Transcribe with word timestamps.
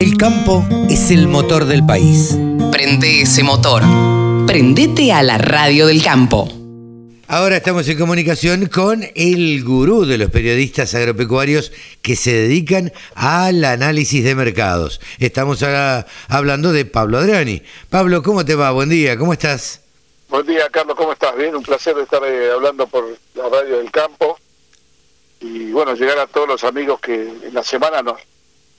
El 0.00 0.16
campo 0.16 0.64
es 0.88 1.10
el 1.10 1.26
motor 1.26 1.64
del 1.64 1.84
país. 1.84 2.38
Prende 2.70 3.22
ese 3.22 3.42
motor. 3.42 3.82
Prendete 4.46 5.12
a 5.12 5.24
la 5.24 5.38
radio 5.38 5.88
del 5.88 6.04
campo. 6.04 6.48
Ahora 7.26 7.56
estamos 7.56 7.88
en 7.88 7.98
comunicación 7.98 8.66
con 8.66 9.02
el 9.16 9.64
gurú 9.64 10.04
de 10.04 10.16
los 10.16 10.30
periodistas 10.30 10.94
agropecuarios 10.94 11.72
que 12.00 12.14
se 12.14 12.32
dedican 12.32 12.92
al 13.16 13.64
análisis 13.64 14.22
de 14.22 14.36
mercados. 14.36 15.00
Estamos 15.18 15.64
ahora 15.64 16.06
hablando 16.28 16.70
de 16.70 16.84
Pablo 16.84 17.18
Adriani. 17.18 17.60
Pablo, 17.90 18.22
¿cómo 18.22 18.44
te 18.44 18.54
va? 18.54 18.70
Buen 18.70 18.90
día, 18.90 19.18
¿cómo 19.18 19.32
estás? 19.32 19.82
Buen 20.28 20.46
día, 20.46 20.68
Carlos, 20.70 20.94
¿cómo 20.96 21.12
estás? 21.12 21.36
Bien, 21.36 21.56
un 21.56 21.64
placer 21.64 21.98
estar 21.98 22.22
eh, 22.24 22.52
hablando 22.52 22.86
por 22.86 23.04
la 23.34 23.48
radio 23.48 23.78
del 23.78 23.90
campo 23.90 24.38
y 25.40 25.72
bueno, 25.72 25.94
llegar 25.94 26.20
a 26.20 26.28
todos 26.28 26.46
los 26.46 26.62
amigos 26.62 27.00
que 27.00 27.14
en 27.14 27.52
la 27.52 27.64
semana 27.64 28.00
nos, 28.00 28.20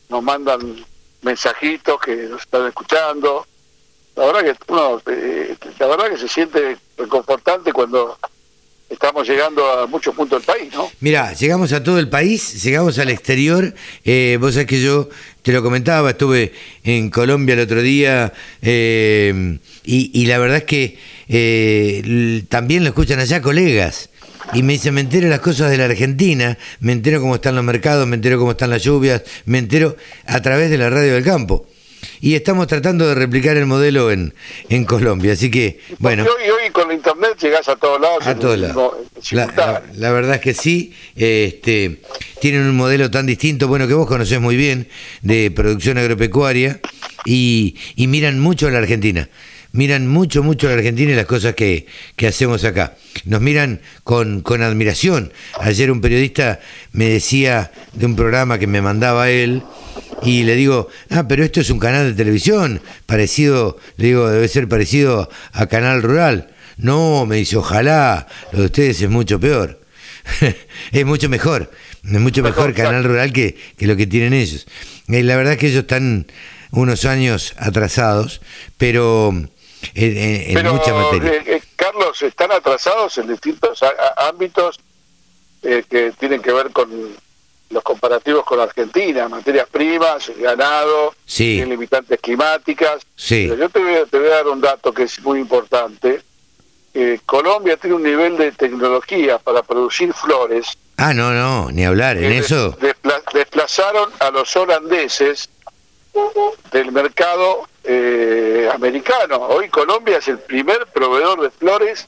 nos 0.08 0.24
mandan 0.24 0.86
mensajitos 1.22 2.00
que 2.00 2.16
nos 2.16 2.42
están 2.42 2.68
escuchando. 2.68 3.46
La 4.16 4.26
verdad 4.26 4.44
que 4.44 4.56
uno, 4.68 5.02
eh, 5.08 5.56
la 5.80 5.88
verdad 5.88 6.10
que 6.10 6.18
se 6.18 6.28
siente 6.28 6.78
reconfortante 6.98 7.72
cuando 7.72 8.18
estamos 8.90 9.28
llegando 9.28 9.66
a 9.72 9.88
muchos 9.88 10.16
puntos 10.16 10.40
del 10.40 10.56
país, 10.56 10.74
¿no? 10.74 10.92
Mira, 11.00 11.34
llegamos 11.34 11.72
a 11.74 11.84
todo 11.84 12.00
el 12.00 12.10
país, 12.10 12.64
llegamos 12.64 12.98
al 13.00 13.10
exterior. 13.10 13.74
Eh, 14.04 14.38
vos 14.42 14.54
sabés 14.54 14.68
que 14.68 14.82
yo 14.82 15.10
te 15.44 15.52
lo 15.52 15.62
comentaba, 15.62 16.12
estuve 16.12 16.54
en 16.84 17.10
Colombia 17.10 17.54
el 17.54 17.62
otro 17.62 17.82
día 17.82 18.34
eh, 18.62 19.60
y, 19.84 20.12
y, 20.20 20.26
la 20.26 20.40
verdad 20.40 20.58
es 20.58 20.64
que 20.64 20.98
eh, 21.28 22.44
también 22.50 22.84
lo 22.84 22.90
escuchan 22.90 23.20
allá 23.20 23.42
colegas. 23.42 24.10
Y 24.54 24.64
me 24.64 24.74
dice, 24.74 24.92
me 24.92 25.02
entero 25.02 25.28
las 25.30 25.40
cosas 25.40 25.70
de 25.70 25.78
la 25.78 25.86
Argentina, 25.86 26.58
me 26.80 26.92
entero 26.92 27.22
cómo 27.22 27.36
están 27.36 27.56
los 27.56 27.64
mercados, 27.64 28.08
me 28.08 28.16
entero 28.16 28.40
cómo 28.40 28.52
están 28.52 28.70
las 28.70 28.84
lluvias, 28.84 29.22
me 29.46 29.60
entero 29.60 29.96
a 30.26 30.42
través 30.42 30.70
de 30.70 30.78
la 30.78 30.90
radio 30.90 31.14
del 31.14 31.24
campo. 31.24 31.68
Y 32.22 32.36
estamos 32.36 32.68
tratando 32.68 33.08
de 33.08 33.16
replicar 33.16 33.58
el 33.58 33.66
modelo 33.66 34.12
en, 34.12 34.34
en 34.70 34.86
Colombia, 34.86 35.34
así 35.34 35.52
que, 35.52 35.80
bueno. 36.00 36.24
Y 36.24 36.28
hoy, 36.28 36.50
hoy 36.50 36.70
con 36.72 36.92
internet 36.92 37.38
llegás 37.42 37.68
a 37.68 37.76
todos 37.76 38.00
lados. 38.00 38.26
A 38.26 38.36
todos 38.36 38.58
lados. 38.58 38.94
La, 39.32 39.48
la, 39.48 39.84
la, 39.96 40.12
verdad 40.12 40.36
es 40.36 40.42
que 40.42 40.54
sí, 40.54 40.94
este, 41.16 42.02
tienen 42.42 42.64
un 42.64 42.76
modelo 42.76 43.12
tan 43.12 43.26
distinto, 43.26 43.68
bueno, 43.68 43.88
que 43.88 43.94
vos 43.94 44.08
conocés 44.08 44.40
muy 44.40 44.56
bien, 44.56 44.88
de 45.22 45.52
producción 45.52 45.98
agropecuaria, 45.98 46.80
y, 47.26 47.76
y 47.96 48.08
miran 48.08 48.40
mucho 48.40 48.68
a 48.68 48.72
la 48.72 48.80
Argentina 48.80 49.30
miran 49.72 50.08
mucho, 50.08 50.44
mucho 50.44 50.68
a 50.68 50.72
la 50.72 50.78
Argentina 50.78 51.12
y 51.12 51.16
las 51.16 51.26
cosas 51.26 51.56
que, 51.56 51.86
que 52.16 52.28
hacemos 52.28 52.64
acá. 52.64 52.96
Nos 53.26 53.42
miran 53.42 53.82
con, 54.04 54.42
con, 54.42 54.62
admiración. 54.62 55.32
Ayer 55.60 55.92
un 55.92 56.02
periodista 56.02 56.60
me 56.92 57.10
decía 57.10 57.72
de 57.94 58.06
un 58.06 58.16
programa 58.16 58.58
que 58.58 58.68
me 58.68 58.82
mandaba 58.82 59.30
él 59.30 59.64
y 60.24 60.44
le 60.44 60.56
digo, 60.56 60.90
ah, 61.10 61.28
pero 61.28 61.44
esto 61.44 61.62
es 61.62 61.70
un 61.70 61.80
canal 61.80 62.10
de 62.10 62.14
televisión, 62.16 62.82
parecido, 63.06 63.78
le 63.98 64.08
digo, 64.08 64.30
debe 64.30 64.48
ser 64.48 64.68
parecido 64.68 65.30
a 65.52 65.68
Canal 65.68 66.02
Rural. 66.02 66.50
No, 66.78 67.26
me 67.26 67.38
dice, 67.38 67.58
ojalá, 67.58 68.28
lo 68.52 68.60
de 68.60 68.66
ustedes 68.66 69.02
es 69.02 69.10
mucho 69.10 69.40
peor. 69.40 69.82
es 70.92 71.06
mucho 71.06 71.30
mejor, 71.30 71.72
es 72.04 72.20
mucho 72.20 72.44
mejor 72.44 72.74
Canal 72.74 73.04
Rural 73.04 73.34
que, 73.34 73.58
que 73.78 73.88
lo 73.88 73.96
que 73.96 74.08
tienen 74.08 74.34
ellos. 74.34 74.68
Eh, 75.08 75.24
la 75.24 75.36
verdad 75.36 75.54
es 75.54 75.60
que 75.60 75.68
ellos 75.68 75.82
están 75.82 76.28
unos 76.72 77.06
años 77.06 77.54
atrasados, 77.58 78.42
pero 78.78 79.50
en, 79.94 80.18
en 80.18 80.54
Pero. 80.54 81.26
Eh, 81.26 81.44
eh, 81.46 81.62
Carlos, 81.76 82.22
están 82.22 82.52
atrasados 82.52 83.18
en 83.18 83.28
distintos 83.28 83.82
ámbitos 84.18 84.80
eh, 85.62 85.84
que 85.90 86.12
tienen 86.12 86.42
que 86.42 86.52
ver 86.52 86.72
con 86.72 86.90
los 87.70 87.84
comparativos 87.84 88.44
con 88.46 88.60
Argentina, 88.60 89.30
materias 89.30 89.68
primas, 89.70 90.32
ganado, 90.38 91.14
sí. 91.26 91.64
limitantes 91.64 92.20
climáticas. 92.20 93.06
Sí. 93.16 93.48
Pero 93.50 93.62
yo 93.62 93.70
te 93.70 93.80
voy, 93.80 93.96
a, 93.96 94.06
te 94.06 94.20
voy, 94.20 94.28
a, 94.28 94.36
dar 94.36 94.48
un 94.48 94.62
dato 94.62 94.92
que 94.92 95.04
es 95.04 95.20
muy 95.22 95.40
importante. 95.40 96.22
Eh, 96.94 97.20
Colombia 97.26 97.78
tiene 97.78 97.96
un 97.96 98.04
nivel 98.04 98.38
de 98.38 98.52
tecnología 98.52 99.38
para 99.38 99.62
producir 99.62 100.14
flores. 100.14 100.78
Ah, 100.98 101.14
no, 101.14 101.32
no, 101.32 101.70
ni 101.72 101.86
hablar, 101.86 102.18
en 102.18 102.32
eso. 102.32 102.72
Despla 102.82 103.22
desplazaron 103.34 104.10
a 104.20 104.32
los 104.32 104.54
holandeses 104.56 105.50
del 106.72 106.92
mercado 106.92 107.69
eh, 107.84 108.70
americano. 108.74 109.38
Hoy 109.48 109.70
Colombia 109.70 110.18
es 110.18 110.28
el 110.28 110.40
primer 110.40 110.86
proveedor 110.88 111.42
de 111.42 111.50
flores 111.52 112.08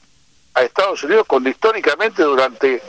a 0.54 0.62
Estados 0.62 1.02
Unidos 1.02 1.26
cuando 1.26 1.48
históricamente 1.48 2.22
durante 2.22 2.82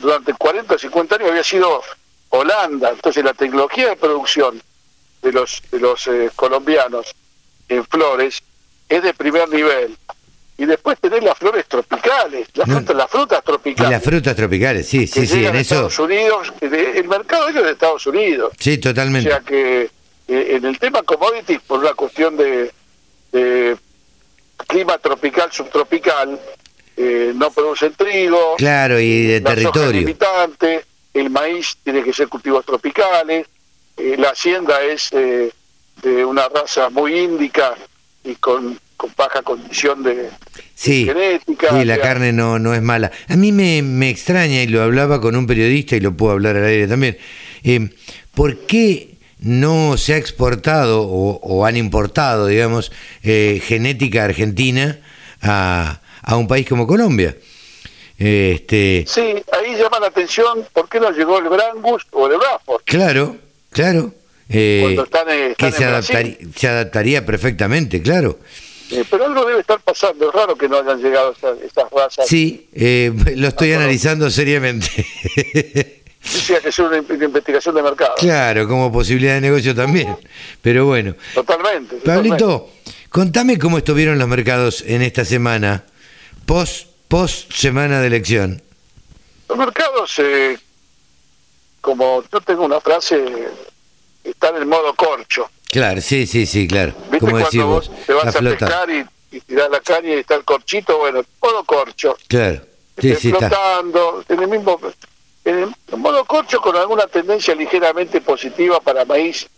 durante 0.00 0.32
40 0.34 0.74
o 0.74 0.78
50 0.78 1.16
años 1.16 1.30
había 1.30 1.44
sido 1.44 1.82
Holanda. 2.30 2.90
Entonces 2.90 3.24
la 3.24 3.34
tecnología 3.34 3.88
de 3.90 3.96
producción 3.96 4.62
de 5.22 5.32
los 5.32 5.62
de 5.70 5.80
los 5.80 6.06
eh, 6.06 6.30
colombianos 6.36 7.14
en 7.68 7.84
flores 7.86 8.42
es 8.88 9.02
de 9.02 9.12
primer 9.14 9.48
nivel. 9.48 9.96
Y 10.56 10.64
después 10.66 10.98
tener 10.98 11.22
las 11.22 11.38
flores 11.38 11.66
tropicales, 11.68 12.48
las, 12.54 12.66
No. 12.66 12.76
frutas, 12.78 12.96
las 12.96 13.10
frutas 13.10 13.44
tropicales. 13.44 13.90
Y 13.90 13.92
las 13.92 14.02
frutas 14.02 14.34
tropicales, 14.34 14.88
sí, 14.88 15.06
sí, 15.06 15.24
sí, 15.24 15.44
en 15.46 15.54
eso. 15.54 15.74
Estados 15.74 15.98
Unidos, 16.00 16.52
el 16.60 17.06
mercado 17.06 17.44
de 17.44 17.50
ellos 17.52 17.60
es 17.62 17.66
de 17.66 17.72
Estados 17.74 18.06
Unidos. 18.08 18.52
Sí, 18.58 18.74
O 18.74 18.80
totalmente. 18.80 19.30
sea 19.30 19.40
que 19.40 19.88
eh, 20.28 20.56
en 20.56 20.64
el 20.64 20.78
tema 20.78 21.02
commodities, 21.02 21.60
por 21.66 21.80
una 21.80 21.92
cuestión 21.94 22.36
de, 22.36 22.70
de 23.32 23.76
clima 24.66 24.98
tropical, 24.98 25.50
subtropical, 25.52 26.38
eh, 26.96 27.32
no 27.34 27.50
producen 27.50 27.92
trigo, 27.94 28.56
Claro, 28.58 28.98
y 29.00 29.22
de 29.26 29.40
la 29.40 29.50
territorio. 29.54 29.92
limitante, 30.00 30.84
el 31.14 31.30
maíz 31.30 31.76
tiene 31.82 32.02
que 32.02 32.12
ser 32.12 32.28
cultivos 32.28 32.64
tropicales, 32.64 33.46
eh, 33.96 34.16
la 34.18 34.30
hacienda 34.30 34.82
es 34.82 35.08
eh, 35.12 35.50
de 36.02 36.24
una 36.24 36.48
raza 36.48 36.90
muy 36.90 37.18
índica 37.18 37.74
y 38.24 38.34
con, 38.36 38.78
con 38.96 39.12
baja 39.16 39.42
condición 39.42 40.02
de 40.02 40.28
Sí, 40.74 41.06
genética. 41.06 41.70
sí, 41.70 41.84
la 41.84 41.94
sea, 41.94 42.02
carne 42.04 42.32
no, 42.32 42.58
no 42.58 42.74
es 42.74 42.82
mala. 42.82 43.10
A 43.28 43.36
mí 43.36 43.50
me, 43.52 43.82
me 43.82 44.10
extraña, 44.10 44.62
y 44.62 44.66
lo 44.68 44.82
hablaba 44.82 45.20
con 45.20 45.34
un 45.34 45.46
periodista 45.46 45.96
y 45.96 46.00
lo 46.00 46.16
puedo 46.16 46.32
hablar 46.32 46.56
al 46.56 46.64
aire 46.66 46.86
también, 46.86 47.18
¿por 48.34 48.56
qué 48.58 49.17
no 49.40 49.96
se 49.96 50.14
ha 50.14 50.16
exportado 50.16 51.02
o, 51.02 51.38
o 51.42 51.64
han 51.64 51.76
importado, 51.76 52.46
digamos, 52.46 52.90
eh, 53.22 53.60
genética 53.64 54.24
argentina 54.24 54.98
a, 55.42 56.00
a 56.22 56.36
un 56.36 56.48
país 56.48 56.68
como 56.68 56.86
Colombia? 56.86 57.36
Este, 58.18 59.04
Sí, 59.06 59.20
ahí 59.20 59.76
llama 59.78 60.00
la 60.00 60.08
atención 60.08 60.66
por 60.72 60.88
qué 60.88 60.98
no 60.98 61.10
llegó 61.12 61.38
el 61.38 61.48
Brangus 61.48 62.04
o 62.10 62.26
el 62.26 62.36
Bradford. 62.38 62.82
claro, 62.84 63.36
claro. 63.70 64.12
eh, 64.48 64.80
Cuando 64.82 65.04
están, 65.04 65.26
eh, 65.30 65.54
que 65.56 65.66
están 65.68 65.72
se, 65.72 65.84
en 65.84 65.90
Brasil. 65.90 66.16
adaptaría, 66.16 66.48
se 66.56 66.68
adaptaría 66.68 67.26
perfectamente, 67.26 68.02
claro. 68.02 68.38
Eh, 68.90 69.04
pero 69.10 69.26
algo 69.26 69.44
debe 69.44 69.60
estar 69.60 69.78
pasando, 69.80 70.28
es 70.30 70.34
raro 70.34 70.56
que 70.56 70.66
no 70.66 70.78
hayan 70.78 70.98
llegado 71.00 71.30
estas, 71.32 71.60
estas 71.60 71.84
razas. 71.92 72.26
Sí, 72.26 72.68
eh, 72.72 73.12
lo 73.36 73.48
estoy 73.48 73.72
Ah, 73.72 73.76
analizando 73.76 74.30
seriamente. 74.30 74.88
Decía 76.22 76.60
que 76.60 76.68
es 76.70 76.78
una, 76.78 76.98
in- 76.98 77.06
una 77.08 77.24
investigación 77.24 77.74
de 77.74 77.82
mercado. 77.82 78.14
Claro, 78.18 78.66
como 78.68 78.90
posibilidad 78.92 79.34
de 79.34 79.40
negocio 79.40 79.74
también. 79.74 80.16
Pero 80.62 80.86
bueno. 80.86 81.14
Totalmente. 81.34 81.96
totalmente. 81.96 82.38
Pablito, 82.38 82.70
contame 83.08 83.58
cómo 83.58 83.78
estuvieron 83.78 84.18
los 84.18 84.28
mercados 84.28 84.82
en 84.86 85.02
esta 85.02 85.24
semana, 85.24 85.84
post, 86.44 86.88
post 87.08 87.52
semana 87.52 88.00
de 88.00 88.06
elección. 88.08 88.62
Los 89.48 89.56
mercados, 89.58 90.12
eh, 90.18 90.58
como 91.80 92.22
yo 92.30 92.40
tengo 92.40 92.64
una 92.64 92.80
frase, 92.80 93.24
están 94.24 94.56
en 94.56 94.68
modo 94.68 94.94
corcho. 94.94 95.48
Claro, 95.68 96.00
sí, 96.00 96.26
sí, 96.26 96.46
sí, 96.46 96.66
claro. 96.66 96.92
¿Viste 97.10 97.18
Como 97.20 97.30
cuando 97.32 97.46
decís 97.50 97.62
vos 97.62 97.90
te 98.06 98.12
vas 98.12 98.34
a 98.34 98.38
pescar 98.40 98.90
y, 98.90 99.04
y 99.36 99.40
tirás 99.40 99.70
la 99.70 99.80
caña 99.80 100.08
y 100.10 100.18
está 100.18 100.34
el 100.34 100.44
corchito? 100.44 100.98
Bueno, 100.98 101.22
modo 101.42 101.64
corcho. 101.64 102.16
Claro, 102.26 102.60
sí, 103.00 103.14
sí, 103.16 103.28
está. 103.28 103.48
flotando, 103.48 104.24
en 104.28 104.40
el 104.42 104.48
mismo 104.48 104.78
en 105.50 105.58
el 105.64 105.74
en 105.92 106.00
modo 106.00 106.24
corcho 106.24 106.60
con 106.60 106.76
alguna 106.76 107.06
tendencia 107.06 107.54
ligeramente 107.54 108.20
positiva 108.20 108.80
para 108.80 109.04
maíz 109.04 109.48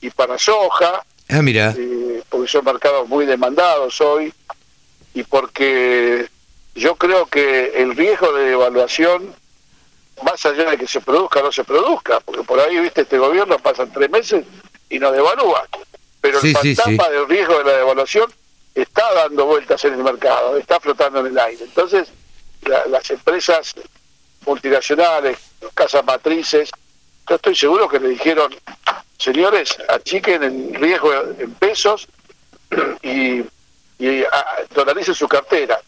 y 0.00 0.10
para 0.10 0.38
soja, 0.38 1.04
Ah, 1.28 1.42
mira, 1.42 1.74
eh, 1.78 2.22
porque 2.28 2.48
son 2.48 2.64
mercados 2.64 3.08
muy 3.08 3.24
demandados 3.24 4.00
hoy 4.00 4.32
y 5.14 5.22
porque 5.22 6.28
yo 6.74 6.96
creo 6.96 7.26
que 7.26 7.72
el 7.76 7.96
riesgo 7.96 8.32
de 8.32 8.46
devaluación, 8.50 9.32
más 10.24 10.44
allá 10.44 10.70
de 10.70 10.76
que 10.78 10.86
se 10.88 11.00
produzca 11.00 11.40
o 11.40 11.44
no 11.44 11.52
se 11.52 11.64
produzca, 11.64 12.20
porque 12.20 12.42
por 12.42 12.58
ahí, 12.60 12.78
viste, 12.80 13.02
este 13.02 13.16
gobierno 13.18 13.58
pasan 13.58 13.92
tres 13.92 14.10
meses 14.10 14.44
y 14.88 14.98
no 14.98 15.10
devalúa, 15.12 15.66
pero 16.20 16.40
Sí, 16.40 16.48
el 16.48 16.56
sí, 16.56 16.74
fantasma 16.74 17.04
sí. 17.06 17.12
del 17.12 17.28
riesgo 17.28 17.58
de 17.58 17.64
la 17.64 17.72
devaluación 17.78 18.30
está 18.74 19.12
dando 19.14 19.46
vueltas 19.46 19.84
en 19.84 19.94
el 19.94 20.02
mercado, 20.02 20.56
está 20.56 20.80
flotando 20.80 21.20
en 21.20 21.26
el 21.26 21.38
aire. 21.38 21.64
Entonces, 21.64 22.08
la- 22.66 22.86
las 22.86 23.08
empresas 23.10 23.74
multinacionales, 24.46 25.38
casas 25.74 26.04
matrices, 26.04 26.70
yo 27.28 27.36
estoy 27.36 27.54
seguro 27.54 27.88
que 27.88 28.00
le 28.00 28.08
dijeron, 28.08 28.52
señores, 29.16 29.76
achiquen 29.88 30.42
el 30.42 30.74
riesgo 30.74 31.12
en 31.38 31.52
pesos 31.54 32.08
y, 33.02 33.42
y 33.98 34.24
ah, 34.32 34.56
dolaricen 34.74 35.14
su 35.14 35.28
cartera. 35.28 35.78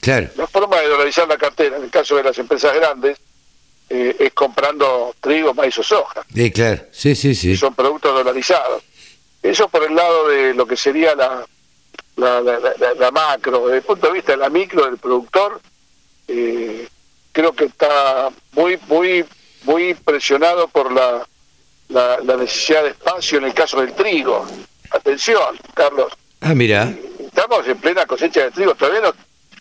claro. 0.00 0.28
La 0.36 0.46
forma 0.46 0.78
de 0.80 0.88
dolarizar 0.88 1.28
la 1.28 1.36
cartera, 1.36 1.76
en 1.76 1.84
el 1.84 1.90
caso 1.90 2.16
de 2.16 2.22
las 2.24 2.38
empresas 2.38 2.74
grandes, 2.74 3.18
eh, 3.90 4.16
es 4.18 4.32
comprando 4.32 5.14
trigo, 5.20 5.52
maíz 5.52 5.78
o 5.78 5.82
soja. 5.82 6.24
Sí, 6.34 6.50
claro, 6.50 6.82
sí, 6.90 7.14
sí, 7.14 7.34
sí. 7.34 7.56
Son 7.56 7.74
productos 7.74 8.14
dolarizados. 8.14 8.82
Eso 9.42 9.68
por 9.68 9.84
el 9.84 9.94
lado 9.94 10.28
de 10.28 10.54
lo 10.54 10.66
que 10.66 10.76
sería 10.76 11.14
la, 11.14 11.44
la, 12.16 12.40
la, 12.40 13.10
macro. 13.10 13.66
Desde 13.66 13.78
el 13.78 13.82
punto 13.82 14.06
de 14.06 14.12
vista 14.14 14.32
de 14.32 14.38
la 14.38 14.48
micro 14.48 14.86
del 14.86 14.96
productor, 14.96 15.60
eh, 16.28 16.88
creo 17.34 17.52
que 17.52 17.64
está 17.64 18.30
muy, 18.52 18.78
muy, 18.88 19.24
muy 19.64 19.94
presionado 19.94 20.68
por 20.68 20.90
la, 20.92 21.26
la, 21.88 22.36
necesidad 22.36 22.84
de 22.84 22.90
espacio 22.90 23.38
en 23.38 23.44
el 23.44 23.54
caso 23.54 23.80
del 23.80 23.92
trigo. 23.92 24.46
Atención, 24.90 25.58
Carlos. 25.74 26.12
Ah, 26.40 26.54
mira. 26.54 26.94
Estamos 27.18 27.66
en 27.66 27.76
plena 27.78 28.06
cosecha 28.06 28.44
de 28.44 28.50
trigo, 28.52 28.74
todavía 28.76 29.00
no, 29.00 29.14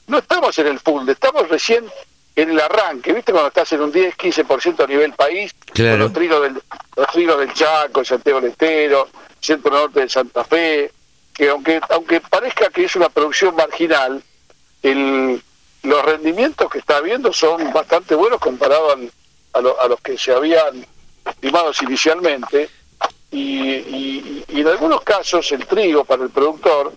no 0.07 0.19
estamos 0.19 0.57
en 0.59 0.67
el 0.67 0.79
full, 0.79 1.09
estamos 1.09 1.49
recién 1.49 1.83
en 2.35 2.51
el 2.51 2.59
arranque, 2.59 3.11
¿viste? 3.11 3.31
Cuando 3.31 3.47
estás 3.47 3.71
en 3.73 3.81
un 3.81 3.91
10, 3.91 4.17
15% 4.17 4.83
a 4.83 4.87
nivel 4.87 5.13
país, 5.13 5.53
con 5.75 5.99
los 5.99 6.13
trigos 6.13 6.43
del, 6.43 6.61
los 6.95 7.07
trigos 7.11 7.39
del 7.39 7.53
Chaco, 7.53 8.05
Santiago 8.05 8.39
del 8.39 8.51
Estero, 8.51 9.09
centro 9.39 9.71
norte 9.71 10.01
de 10.01 10.09
Santa 10.09 10.43
Fe, 10.43 10.91
que 11.33 11.49
aunque 11.49 11.81
aunque 11.89 12.21
parezca 12.21 12.69
que 12.69 12.85
es 12.85 12.95
una 12.95 13.09
producción 13.09 13.55
marginal, 13.55 14.21
el, 14.83 15.41
los 15.83 16.03
rendimientos 16.03 16.69
que 16.69 16.79
está 16.79 16.97
habiendo 16.97 17.31
son 17.31 17.71
bastante 17.71 18.15
buenos 18.15 18.39
comparados 18.39 18.97
a, 19.53 19.59
a, 19.59 19.87
los 19.87 19.99
que 20.01 20.17
se 20.17 20.33
habían 20.33 20.85
estimado 21.25 21.71
inicialmente, 21.81 22.69
y, 23.31 23.39
y, 23.39 24.45
en 24.49 24.67
algunos 24.67 25.01
casos 25.01 25.51
el 25.51 25.65
trigo 25.65 26.05
para 26.05 26.23
el 26.23 26.29
productor, 26.29 26.93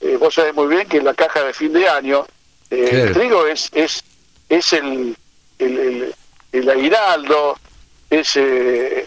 eh, 0.00 0.16
vos 0.16 0.34
sabés 0.34 0.54
muy 0.54 0.66
bien 0.66 0.88
que 0.88 0.98
en 0.98 1.04
la 1.04 1.14
caja 1.14 1.42
de 1.42 1.52
fin 1.52 1.72
de 1.72 1.88
año, 1.88 2.26
eh, 2.70 3.04
el 3.06 3.12
trigo 3.12 3.46
es, 3.46 3.70
es 3.72 4.04
es 4.48 4.72
el, 4.72 5.16
el, 5.58 6.14
el, 6.52 6.70
aguinaldo, 6.70 7.58
es 8.08 8.36
eh, 8.36 9.06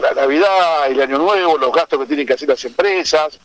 la 0.00 0.12
Navidad, 0.12 0.90
el 0.90 1.00
Año 1.00 1.18
Nuevo, 1.18 1.56
los 1.56 1.72
gastos 1.72 2.00
que 2.00 2.06
tienen 2.06 2.26
que 2.26 2.34
hacer 2.34 2.48
las 2.48 2.64
empresas. 2.64 3.38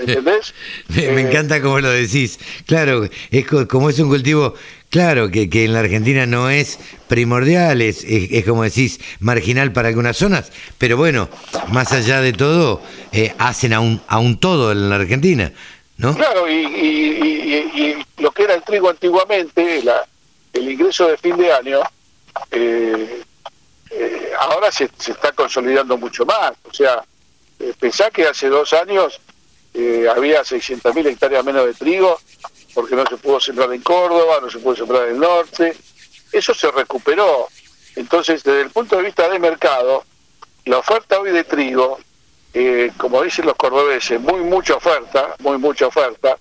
¿Me 0.00 0.12
entendés? 0.12 0.54
me, 0.88 1.04
eh, 1.04 1.20
encanta 1.20 1.60
como 1.60 1.80
lo 1.80 1.90
decís. 1.90 2.38
Claro, 2.66 3.08
es 3.30 3.46
como 3.46 3.90
es 3.90 3.98
un 3.98 4.08
cultivo, 4.08 4.54
claro, 4.88 5.30
que, 5.30 5.50
que 5.50 5.64
en 5.64 5.72
la 5.72 5.80
Argentina 5.80 6.26
no 6.26 6.50
es 6.50 6.78
primordial, 7.08 7.82
es, 7.82 8.04
es, 8.04 8.44
como 8.44 8.62
decís, 8.64 9.00
marginal 9.20 9.72
para 9.72 9.88
algunas 9.88 10.16
zonas, 10.16 10.52
pero 10.78 10.96
bueno, 10.96 11.28
más 11.68 11.92
allá 11.92 12.20
de 12.20 12.32
todo, 12.32 12.82
eh, 13.12 13.34
hacen 13.38 13.72
a 13.72 13.80
un, 13.80 14.00
a 14.06 14.18
un 14.18 14.38
todo 14.38 14.72
en 14.72 14.88
la 14.88 14.96
Argentina. 14.96 15.52
¿No? 15.98 16.16
Claro, 16.16 16.48
y, 16.48 16.54
y, 16.54 17.54
y, 17.74 18.22
lo 18.22 18.30
que 18.30 18.44
era 18.44 18.54
el 18.54 18.62
trigo 18.62 18.88
antiguamente, 18.88 19.82
la, 19.82 20.06
el 20.54 20.70
ingreso 20.70 21.06
de 21.08 21.18
fin 21.18 21.36
de 21.36 21.52
año 21.52 21.80
eh, 22.50 23.22
ahora 24.38 24.70
se, 24.72 24.88
se, 24.98 25.12
está 25.12 25.32
consolidando 25.32 25.98
mucho 25.98 26.24
más. 26.24 26.52
O 26.64 26.72
sea, 26.72 27.02
pensá 27.78 28.10
que 28.10 28.26
hace 28.26 28.48
dos 28.48 28.72
años 28.72 29.20
eh, 29.74 30.06
había 30.14 30.42
600.000 30.42 31.06
hectáreas 31.06 31.44
menos 31.44 31.66
de 31.66 31.74
trigo 31.74 32.18
porque 32.74 32.94
no 32.94 33.04
se 33.06 33.16
pudo 33.16 33.40
sembrar 33.40 33.72
en 33.72 33.82
Córdoba, 33.82 34.38
no 34.42 34.50
se 34.50 34.58
pudo 34.58 34.76
sembrar 34.76 35.08
en 35.08 35.14
el 35.14 35.20
norte. 35.20 35.76
Eso 36.32 36.54
se 36.54 36.70
recuperó. 36.70 37.48
Entonces, 37.96 38.42
desde 38.44 38.62
el 38.62 38.70
punto 38.70 38.96
de 38.96 39.04
vista 39.04 39.28
de 39.28 39.38
mercado, 39.38 40.04
la 40.64 40.78
oferta 40.78 41.18
hoy 41.18 41.32
de 41.32 41.42
trigo, 41.42 41.98
como 42.96 43.22
dicen 43.22 43.46
los 43.46 43.56
cordobeses, 43.56 44.20
muy 44.20 44.40
mucha 44.40 44.76
oferta, 44.76 45.34
muy 45.40 45.58
mucha 45.58 45.88
oferta, 45.88 46.36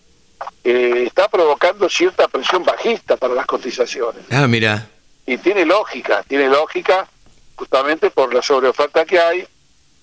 eh, 0.63 1.03
está 1.05 1.27
provocando 1.27 1.89
cierta 1.89 2.27
presión 2.27 2.63
bajista 2.63 3.17
para 3.17 3.33
las 3.33 3.45
cotizaciones. 3.45 4.23
Ah, 4.29 4.47
mira. 4.47 4.87
Y 5.25 5.37
tiene 5.37 5.65
lógica, 5.65 6.23
tiene 6.27 6.47
lógica 6.47 7.07
justamente 7.55 8.09
por 8.09 8.33
la 8.33 8.41
sobreoferta 8.41 9.05
que 9.05 9.19
hay 9.19 9.47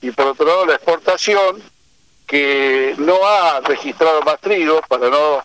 y 0.01 0.11
por 0.11 0.27
otro 0.27 0.47
lado 0.47 0.67
la 0.67 0.75
exportación 0.75 1.63
que 2.27 2.95
no 2.99 3.25
ha 3.27 3.61
registrado 3.61 4.23
más 4.23 4.41
trigo 4.41 4.81
para 4.89 5.09
no 5.09 5.43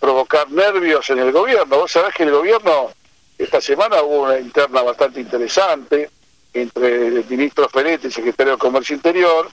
provocar 0.00 0.50
nervios 0.50 1.08
en 1.10 1.18
el 1.18 1.32
gobierno. 1.32 1.76
Vos 1.76 1.92
sabés 1.92 2.14
que 2.14 2.22
el 2.22 2.30
gobierno 2.30 2.90
esta 3.38 3.60
semana 3.60 4.02
hubo 4.02 4.22
una 4.22 4.38
interna 4.38 4.82
bastante 4.82 5.20
interesante 5.20 6.10
entre 6.54 7.08
el 7.08 7.24
ministro 7.28 7.68
Ferretti, 7.68 8.10
secretario 8.10 8.52
de 8.52 8.58
Comercio 8.58 8.94
Interior, 8.94 9.50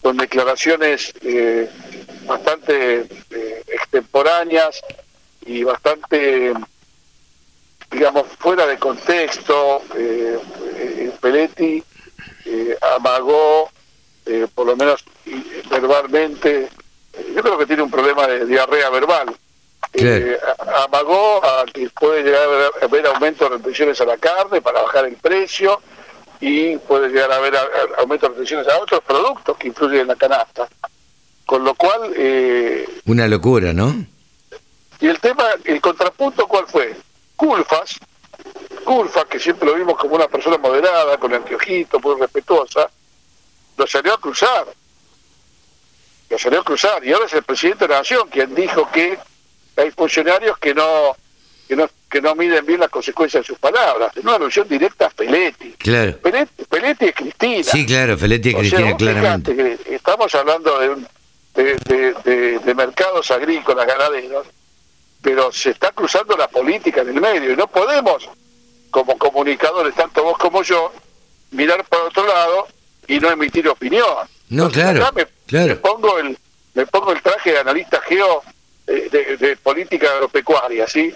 con 0.00 0.16
declaraciones 0.16 1.12
eh, 1.22 1.68
bastante 2.26 3.06
eh, 3.30 3.62
extemporáneas 3.66 4.80
y 5.44 5.64
bastante, 5.64 6.54
digamos, 7.90 8.26
fuera 8.38 8.66
de 8.66 8.78
contexto. 8.78 9.82
Eh, 9.96 10.38
eh 10.76 11.12
Peletti 11.20 11.82
amagó, 12.96 13.70
por 14.54 14.66
lo 14.66 14.76
menos 14.76 15.04
verbalmente, 15.70 16.68
yo 17.34 17.42
creo 17.42 17.58
que 17.58 17.66
tiene 17.66 17.82
un 17.82 17.90
problema 17.90 18.26
de 18.26 18.46
diarrea 18.46 18.90
verbal. 18.90 19.34
amagó 20.84 21.44
a 21.44 21.64
que 21.66 21.88
puede 21.90 22.22
llegar 22.22 22.48
a 22.82 22.84
haber 22.84 23.06
aumento 23.06 23.44
de 23.44 23.56
retenciones 23.56 24.00
a 24.00 24.04
la 24.04 24.16
carne 24.18 24.60
para 24.60 24.82
bajar 24.82 25.06
el 25.06 25.16
precio 25.16 25.80
y 26.40 26.76
puede 26.78 27.08
llegar 27.08 27.30
a 27.32 27.36
haber 27.36 27.54
aumento 27.98 28.26
de 28.26 28.32
retenciones 28.32 28.68
a 28.68 28.78
otros 28.78 29.00
productos 29.06 29.56
que 29.56 29.68
influyen 29.68 30.02
en 30.02 30.08
la 30.08 30.16
canasta. 30.16 30.68
Con 31.44 31.64
lo 31.64 31.74
cual... 31.74 32.12
Eh, 32.16 32.88
Una 33.06 33.26
locura, 33.26 33.72
¿no? 33.72 34.06
Y 35.00 35.08
el 35.08 35.18
tema, 35.18 35.44
el 35.64 35.80
contrapunto, 35.80 36.46
¿cuál 36.46 36.66
fue? 36.66 36.94
Culfas, 37.34 37.98
Culfas, 38.84 39.24
que 39.24 39.40
siempre 39.40 39.68
lo 39.68 39.74
vimos 39.74 39.96
como 39.98 40.14
una 40.14 40.28
persona 40.28 40.58
moderada, 40.58 41.18
con 41.18 41.32
anteojito, 41.34 41.98
muy 42.00 42.20
respetuosa, 42.20 42.90
lo 43.76 43.86
salió 43.86 44.14
a 44.14 44.20
cruzar. 44.20 44.66
Lo 46.28 46.38
salió 46.38 46.60
a 46.60 46.64
cruzar. 46.64 47.04
Y 47.04 47.12
ahora 47.12 47.26
es 47.26 47.32
el 47.32 47.42
presidente 47.42 47.86
de 47.86 47.92
la 47.94 47.98
Nación 47.98 48.28
quien 48.28 48.54
dijo 48.54 48.90
que 48.90 49.18
hay 49.76 49.90
funcionarios 49.90 50.58
que 50.58 50.74
no 50.74 51.16
que 51.66 51.76
no, 51.76 51.88
que 52.10 52.20
no 52.20 52.34
miden 52.34 52.66
bien 52.66 52.80
las 52.80 52.90
consecuencias 52.90 53.44
de 53.44 53.46
sus 53.46 53.58
palabras. 53.58 54.10
Es 54.16 54.24
una 54.24 54.34
alusión 54.34 54.66
directa 54.66 55.06
a 55.06 55.10
Feletti. 55.10 55.72
Claro. 55.78 56.18
Feletti, 56.68 57.04
es 57.04 57.14
Cristina. 57.14 57.62
Sí, 57.62 57.86
claro, 57.86 58.18
Feletti 58.18 58.48
es 58.48 58.56
Cristina, 58.56 58.96
claramente. 58.96 59.78
estamos 59.88 60.34
hablando 60.34 60.80
de 60.80 60.88
un 60.90 61.06
de, 61.54 62.74
mercados 62.74 63.30
agrícolas, 63.30 63.86
ganaderos, 63.86 64.46
pero 65.22 65.52
se 65.52 65.70
está 65.70 65.92
cruzando 65.92 66.36
la 66.36 66.48
política 66.48 67.02
en 67.02 67.10
el 67.10 67.20
medio 67.20 67.52
y 67.52 67.56
no 67.56 67.66
podemos, 67.66 68.28
como 68.90 69.18
comunicadores, 69.18 69.94
tanto 69.94 70.22
vos 70.24 70.38
como 70.38 70.62
yo, 70.62 70.92
mirar 71.50 71.84
por 71.84 72.00
otro 72.00 72.26
lado 72.26 72.68
y 73.10 73.18
no 73.18 73.30
emitir 73.30 73.68
opinión. 73.68 74.06
No, 74.48 74.70
claro, 74.70 75.10
me, 75.14 75.26
claro. 75.46 75.80
pongo 75.80 76.18
el 76.18 76.38
me 76.74 76.86
pongo 76.86 77.12
el 77.12 77.20
traje 77.20 77.52
de 77.52 77.58
analista 77.58 78.00
geo 78.02 78.42
eh, 78.86 79.36
de, 79.38 79.56
política 79.56 80.12
agropecuaria, 80.12 80.86
¿sí? 80.86 81.12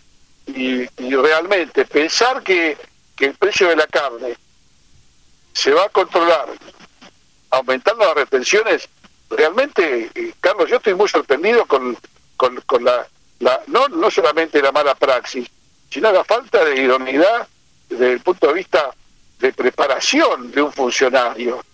Y, 0.47 0.83
y, 0.83 1.15
realmente 1.15 1.85
pensar 1.85 2.43
que, 2.43 2.77
que 3.17 3.27
el 3.27 3.35
precio 3.35 3.69
de 3.69 3.77
la 3.77 3.87
carne 3.87 4.37
se 5.53 5.71
va 5.71 5.85
a 5.85 5.89
controlar 5.89 6.47
aumentando 7.51 8.05
las 8.05 8.15
retenciones 8.15 8.89
realmente, 9.31 10.11
eh, 10.15 10.35
Carlos, 10.41 10.69
yo 10.69 10.77
estoy 10.77 10.95
muy 10.95 11.09
sorprendido 11.09 11.65
con, 11.67 11.97
con, 12.37 12.85
la, 12.85 13.07
la 13.39 13.61
no, 13.69 13.89
no 13.89 14.11
solamente 14.11 14.61
la 14.61 14.73
mala 14.73 14.95
praxis, 14.95 15.49
sino 15.89 16.11
la 16.13 16.25
falta 16.25 16.65
de 16.65 16.83
idoneidad 16.83 17.49
desde 17.89 18.13
el 18.13 18.21
punto 18.21 18.49
de 18.49 18.55
vista 18.55 18.91
de 19.39 19.53
preparación 19.53 20.51
de 20.51 20.63
un 20.63 20.73
funcionario. 20.73 21.65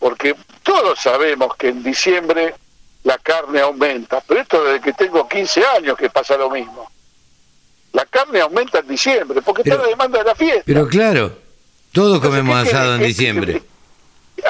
Porque 0.00 0.34
todos 0.64 0.98
sabemos 0.98 1.54
que 1.56 1.68
en 1.68 1.84
diciembre 1.84 2.56
la 3.04 3.18
carne 3.18 3.60
aumenta, 3.60 4.20
pero 4.26 4.40
esto 4.40 4.64
desde 4.64 4.80
que 4.80 4.92
tengo 4.92 5.28
15 5.28 5.64
años 5.76 5.96
que 5.96 6.10
pasa 6.10 6.36
lo 6.36 6.50
mismo. 6.50 6.90
La 7.92 8.04
carne 8.06 8.40
aumenta 8.40 8.80
en 8.80 8.88
diciembre, 8.88 9.42
porque 9.42 9.62
está 9.62 9.76
la 9.76 9.86
demanda 9.86 10.18
de 10.18 10.24
la 10.24 10.34
fiesta. 10.34 10.62
Pero 10.66 10.88
claro, 10.88 11.32
todos 11.92 12.20
comemos 12.20 12.56
asado 12.56 12.96
en 12.96 13.02
diciembre. 13.02 13.62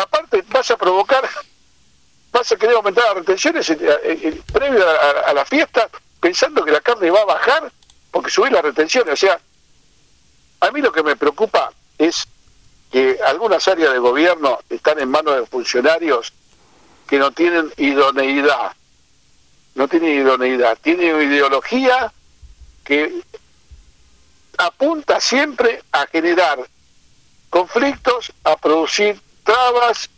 aparte, 0.01 0.43
vas 0.49 0.71
a 0.71 0.77
provocar 0.77 1.29
vas 2.33 2.53
a 2.53 2.57
querer 2.57 2.77
aumentar 2.77 3.05
las 3.05 3.15
retenciones 3.15 3.71
eh, 3.71 3.79
eh, 3.81 4.41
previo 4.53 4.85
a, 5.27 5.33
la 5.33 5.45
fiesta 5.45 5.89
pensando 6.21 6.65
que 6.65 6.71
la 6.71 6.81
carne 6.81 7.11
va 7.11 7.21
a 7.21 7.25
bajar 7.25 7.73
porque 8.11 8.31
subir 8.31 8.53
las 8.53 8.63
retenciones. 8.63 9.15
O 9.15 9.17
sea, 9.17 9.41
a 10.61 10.71
mí 10.71 10.81
lo 10.81 10.93
que 10.93 11.03
me 11.03 11.17
preocupa 11.17 11.73
es 11.99 12.27
que 12.91 13.19
algunas 13.27 13.67
áreas 13.69 13.93
de 13.93 13.99
gobierno 13.99 14.59
están 14.69 14.99
en 14.99 15.09
manos 15.09 15.37
de 15.37 15.47
funcionarios 15.47 16.33
que 17.09 17.19
no 17.19 17.31
tienen 17.31 17.73
idoneidad. 17.77 18.73
No 19.75 19.89
tienen 19.89 20.21
idoneidad. 20.21 20.79
Tienen 20.83 21.21
ideología 21.23 22.13
que 22.85 23.21
apunta 24.59 25.21
siempre 25.21 25.83
a 25.93 26.07
generar 26.07 26.59
conflictos, 27.49 28.33
a 28.45 28.57
producir 28.57 29.21
trabas, 29.45 30.09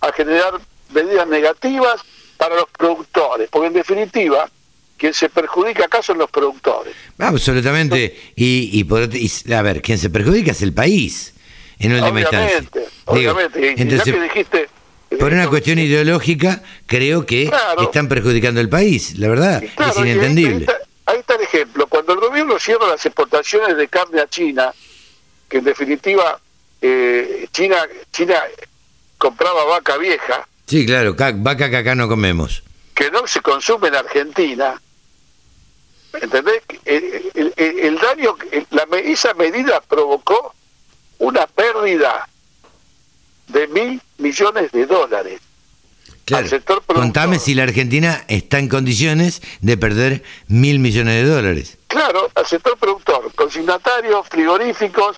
a 0.00 0.12
generar 0.12 0.60
medidas 0.92 1.26
negativas 1.28 2.00
para 2.36 2.56
los 2.56 2.68
productores, 2.76 3.48
porque 3.50 3.68
en 3.68 3.72
definitiva, 3.74 4.50
quien 4.96 5.14
se 5.14 5.28
perjudica 5.28 5.84
acá 5.84 6.02
son 6.02 6.18
los 6.18 6.30
productores. 6.30 6.94
Absolutamente, 7.18 8.32
y, 8.34 8.80
y, 8.80 9.52
a 9.54 9.62
ver, 9.62 9.80
quien 9.80 9.98
se 9.98 10.10
perjudica 10.10 10.50
es 10.50 10.62
el 10.62 10.72
país. 10.72 11.31
En 11.82 11.92
última 11.94 12.20
instancia. 12.20 12.64
Obviamente, 13.04 13.74
entonces, 13.76 14.22
dijiste, 14.22 14.68
por 15.18 15.32
una 15.32 15.48
cuestión 15.48 15.78
ideológica, 15.78 16.62
creo 16.86 17.26
que 17.26 17.50
están 17.80 18.08
perjudicando 18.08 18.60
el 18.60 18.68
país, 18.68 19.18
la 19.18 19.28
verdad, 19.28 19.62
es 19.62 19.96
inentendible. 19.98 20.66
Ahí 21.04 21.18
está, 21.18 21.34
el 21.34 21.42
ejemplo, 21.42 21.86
cuando 21.88 22.12
el 22.14 22.20
gobierno 22.20 22.58
cierra 22.58 22.86
las 22.86 23.04
exportaciones 23.04 23.76
de 23.76 23.88
carne 23.88 24.20
a 24.20 24.28
China, 24.28 24.72
que 25.48 25.58
en 25.58 25.64
definitiva 25.64 26.40
eh, 26.80 27.48
China, 27.52 27.76
China 28.12 28.36
compraba 29.18 29.64
vaca 29.64 29.96
vieja. 29.98 30.46
Sí, 30.66 30.86
claro, 30.86 31.14
vaca 31.16 31.68
que 31.68 31.76
acá 31.76 31.94
no 31.94 32.08
comemos. 32.08 32.62
Que 32.94 33.10
no 33.10 33.26
se 33.26 33.40
consume 33.40 33.88
en 33.88 33.96
Argentina. 33.96 34.80
¿Entendés? 36.20 36.62
El, 36.84 37.98
daño, 37.98 38.36
la, 38.70 38.86
esa 38.98 39.34
medida 39.34 39.80
provocó 39.80 40.54
una 41.22 41.46
pérdida 41.46 42.28
de 43.46 43.68
mil 43.68 44.02
millones 44.18 44.72
de 44.72 44.86
dólares. 44.86 45.40
Claro. 46.24 46.44
Al 46.44 46.50
sector 46.50 46.82
Contame 46.84 47.38
si 47.38 47.54
la 47.54 47.62
Argentina 47.62 48.24
está 48.26 48.58
en 48.58 48.68
condiciones 48.68 49.40
de 49.60 49.76
perder 49.76 50.24
mil 50.48 50.80
millones 50.80 51.22
de 51.22 51.30
dólares. 51.30 51.78
Claro, 51.86 52.28
al 52.34 52.46
sector 52.46 52.76
productor, 52.76 53.32
consignatarios, 53.34 54.28
frigoríficos, 54.28 55.16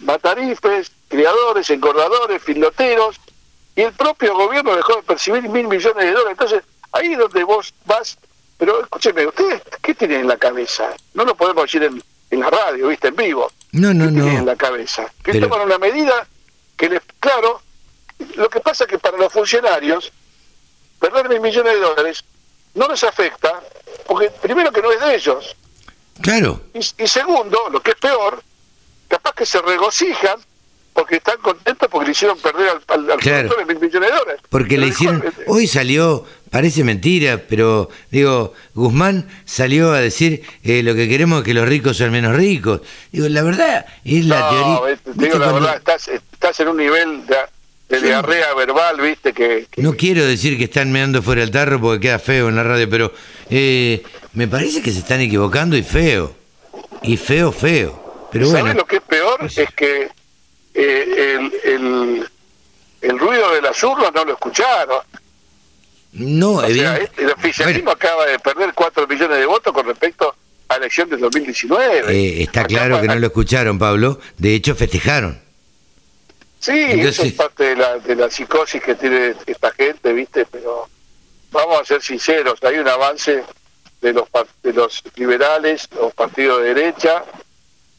matarifes, 0.00 0.92
criadores, 1.08 1.70
engordadores, 1.70 2.42
filoteros, 2.42 3.16
y 3.74 3.80
el 3.80 3.92
propio 3.92 4.34
gobierno 4.34 4.76
dejó 4.76 4.96
de 4.96 5.02
percibir 5.04 5.48
mil 5.48 5.68
millones 5.68 6.04
de 6.04 6.10
dólares. 6.12 6.32
Entonces, 6.32 6.64
ahí 6.92 7.12
es 7.12 7.18
donde 7.18 7.44
vos 7.44 7.72
vas, 7.86 8.18
pero 8.58 8.82
escúcheme, 8.82 9.26
¿ustedes 9.26 9.62
qué 9.82 9.94
tienen 9.94 10.20
en 10.20 10.28
la 10.28 10.36
cabeza? 10.36 10.94
No 11.14 11.24
lo 11.24 11.34
podemos 11.34 11.64
decir 11.64 11.82
en, 11.82 12.40
la 12.40 12.50
radio, 12.50 12.88
viste, 12.88 13.08
en 13.08 13.16
vivo. 13.16 13.50
No, 13.76 13.92
no, 13.92 14.10
no. 14.10 14.26
en 14.26 14.46
la 14.46 14.56
cabeza? 14.56 15.12
Que 15.22 15.38
toman 15.38 15.60
una 15.60 15.78
medida 15.78 16.26
que 16.76 16.88
les, 16.88 17.00
claro, 17.20 17.60
lo 18.36 18.48
que 18.48 18.60
pasa 18.60 18.84
es 18.84 18.90
que 18.90 18.98
para 18.98 19.18
los 19.18 19.32
funcionarios, 19.32 20.12
perder 20.98 21.28
mil 21.28 21.40
millones 21.40 21.74
de 21.74 21.80
dólares 21.80 22.24
no 22.74 22.88
les 22.88 23.04
afecta, 23.04 23.60
porque 24.06 24.30
primero 24.30 24.72
que 24.72 24.82
no 24.82 24.92
es 24.92 25.00
de 25.00 25.14
ellos. 25.14 25.56
Claro. 26.20 26.60
Y, 26.72 27.06
segundo, 27.06 27.68
lo 27.70 27.82
que 27.82 27.90
es 27.90 27.96
peor, 27.96 28.42
capaz 29.08 29.32
que 29.34 29.46
se 29.46 29.60
regocijan 29.60 30.40
porque 30.94 31.16
están 31.16 31.36
contentos 31.38 31.88
porque 31.90 32.06
le 32.06 32.12
hicieron 32.12 32.38
perder 32.38 32.80
al, 32.88 33.10
al, 33.10 33.20
de 33.20 33.64
mil 33.66 33.78
millones 33.78 34.10
de 34.10 34.16
dólares. 34.16 34.40
Porque 34.48 34.78
le 34.78 34.86
hicieron. 34.86 35.22
Hoy 35.46 35.66
salió, 35.66 36.24
parece 36.50 36.84
mentira, 36.84 37.42
pero 37.48 37.90
digo, 38.10 38.54
Guzmán 38.74 39.28
salió 39.44 39.92
a 39.92 40.00
decir 40.00 40.42
eh, 40.62 40.82
lo 40.82 40.94
que 40.94 41.08
queremos 41.08 41.40
es 41.40 41.44
que 41.44 41.54
los 41.54 41.68
ricos 41.68 41.96
sean 41.96 42.12
menos 42.12 42.36
ricos. 42.36 42.80
Digo, 43.12 43.28
la 43.28 43.42
verdad 43.42 43.86
es 44.04 44.24
la 44.24 44.48
teoría. 44.48 44.98
Digo, 45.14 45.38
la 45.38 45.52
verdad, 45.52 45.76
estás, 45.76 46.08
estás 46.08 46.60
en 46.60 46.68
un 46.68 46.76
nivel 46.76 47.26
de, 47.26 47.36
de 47.88 48.00
diarrea 48.00 48.54
verbal, 48.54 49.00
viste, 49.00 49.32
que, 49.32 49.66
No 49.76 49.94
quiero 49.96 50.24
decir 50.24 50.58
que 50.58 50.64
están 50.64 50.90
meando 50.92 51.22
fuera 51.22 51.42
el 51.42 51.50
tarro 51.50 51.80
porque 51.80 52.08
queda 52.08 52.18
feo 52.18 52.48
en 52.48 52.56
la 52.56 52.62
radio, 52.62 52.88
pero 52.88 53.12
eh, 53.50 54.02
me 54.32 54.48
parece 54.48 54.82
que 54.82 54.92
se 54.92 54.98
están 54.98 55.20
equivocando 55.20 55.76
y 55.76 55.82
feo. 55.82 56.34
Y 57.02 57.16
feo, 57.16 57.52
feo. 57.52 58.28
Pero 58.32 58.46
¿Sabes 58.46 58.74
lo 58.74 58.84
que 58.84 58.96
es 58.96 59.02
peor? 59.02 59.38
Es 59.44 59.70
que 59.74 60.10
eh, 60.74 61.50
el, 61.64 62.28
el, 63.00 63.18
ruido 63.18 63.52
de 63.52 63.62
las 63.62 63.82
urnas 63.82 64.12
no 64.14 64.24
lo 64.24 64.32
escucharon. 64.32 65.00
No, 66.18 66.62
el 66.64 67.30
oficialismo 67.36 67.90
acaba 67.90 68.26
de 68.26 68.38
perder 68.38 68.72
4 68.74 69.06
millones 69.06 69.38
de 69.38 69.46
votos 69.46 69.72
con 69.72 69.86
respecto 69.86 70.34
a 70.68 70.74
la 70.74 70.76
elección 70.78 71.08
del 71.10 71.20
2019. 71.20 72.12
Eh, 72.12 72.42
está 72.42 72.64
claro 72.64 73.00
que 73.00 73.06
no 73.06 73.16
lo 73.16 73.26
escucharon, 73.26 73.78
Pablo. 73.78 74.18
De 74.38 74.54
hecho, 74.54 74.74
festejaron. 74.74 75.38
Sí, 76.58 76.72
eso 76.72 77.22
es 77.22 77.34
parte 77.34 77.64
de 77.64 77.76
la, 77.76 77.98
de 77.98 78.16
la 78.16 78.30
psicosis 78.30 78.82
que 78.82 78.94
tiene 78.94 79.34
esta 79.46 79.70
gente, 79.72 80.12
¿viste? 80.12 80.46
Pero 80.50 80.88
vamos 81.52 81.80
a 81.80 81.84
ser 81.84 82.02
sinceros, 82.02 82.62
hay 82.64 82.78
un 82.78 82.88
avance 82.88 83.44
de 84.00 84.12
los, 84.12 84.28
de 84.62 84.72
los 84.72 85.02
liberales, 85.16 85.88
los 85.94 86.12
partidos 86.14 86.62
de 86.62 86.74
derecha, 86.74 87.24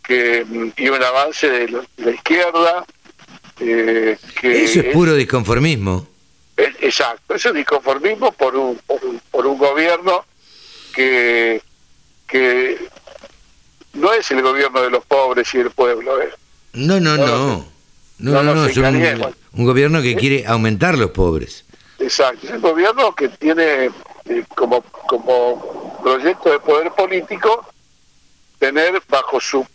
que, 0.03 0.45
y 0.75 0.89
un 0.89 1.03
avance 1.03 1.49
de, 1.49 1.81
la 1.97 2.11
izquierda. 2.11 2.85
Eh, 3.59 4.17
que 4.39 4.63
eso 4.63 4.79
es 4.81 4.93
puro 4.93 5.15
disconformismo. 5.15 6.07
Exacto, 6.57 7.35
es 7.35 7.53
disconformismo 7.53 8.31
por 8.31 8.55
un, 8.55 8.79
por 9.31 9.45
un, 9.45 9.57
gobierno 9.57 10.25
que, 10.93 11.61
que 12.27 12.77
no 13.93 14.11
es 14.13 14.29
el 14.31 14.41
gobierno 14.41 14.81
de 14.81 14.89
los 14.89 15.05
pobres 15.05 15.53
y 15.53 15.59
del 15.59 15.71
pueblo. 15.71 16.21
¿eh? 16.21 16.29
No, 16.73 16.99
no, 16.99 17.17
no. 17.17 17.77
No, 18.19 18.41
no, 18.41 18.55
no, 18.55 18.65
es 18.65 18.75
un, 18.75 19.65
gobierno 19.65 20.01
que 20.01 20.15
quiere 20.15 20.47
aumentar 20.47 20.97
los 20.97 21.11
pobres. 21.11 21.65
Exacto, 21.99 22.47
es 22.47 22.53
un 22.53 22.61
gobierno 22.61 23.13
que 23.13 23.29
tiene 23.29 23.91
eh, 24.25 24.43
como, 24.55 24.81
como 24.81 25.99
proyecto 26.01 26.49
de 26.51 26.59
poder 26.59 26.91
político 26.91 27.67
tener 28.57 29.01
bajo 29.07 29.39
su, 29.39 29.65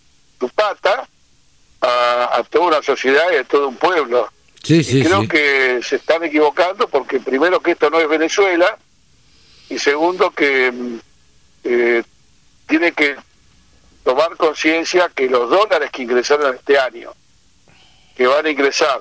su 0.41 0.49
pata 0.49 1.07
a, 1.81 2.43
toda 2.51 2.67
una 2.67 2.83
sociedad 2.83 3.25
y 3.33 3.37
a 3.37 3.45
todo 3.45 3.69
un 3.69 3.77
pueblo. 3.77 4.29
Sí, 4.63 4.85
sí, 4.85 5.03
creo 5.03 5.27
que 5.27 5.81
se 5.83 5.97
están 5.97 6.23
equivocando 6.23 6.87
porque 6.87 7.19
primero 7.19 7.61
que 7.61 7.73
esto 7.73 7.91
no 7.91 8.01
es 8.01 8.09
Venezuela 8.09 8.79
y 9.69 9.79
segundo 9.79 10.31
que 10.31 10.71
mm, 10.71 10.99
eh, 11.65 12.03
tiene 12.69 12.93
que 12.93 13.17
tomar 14.05 14.37
conciencia 14.37 15.11
que 15.15 15.29
los 15.29 15.51
dólares 15.51 15.91
que 15.91 16.03
ingresaron 16.03 16.55
este 16.55 16.79
año 16.79 17.13
que 18.17 18.27
van 18.27 18.47
a 18.47 18.51
ingresar 18.51 19.01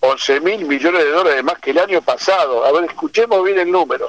11 0.00 0.40
mil 0.40 0.66
millones 0.66 1.04
de 1.04 1.10
dólares 1.10 1.44
más 1.44 1.58
que 1.58 1.70
el 1.70 1.78
año 1.78 2.02
pasado. 2.02 2.64
A 2.64 2.72
ver, 2.72 2.84
escuchemos 2.84 3.44
bien 3.44 3.58
el 3.58 3.70
número. 3.70 4.08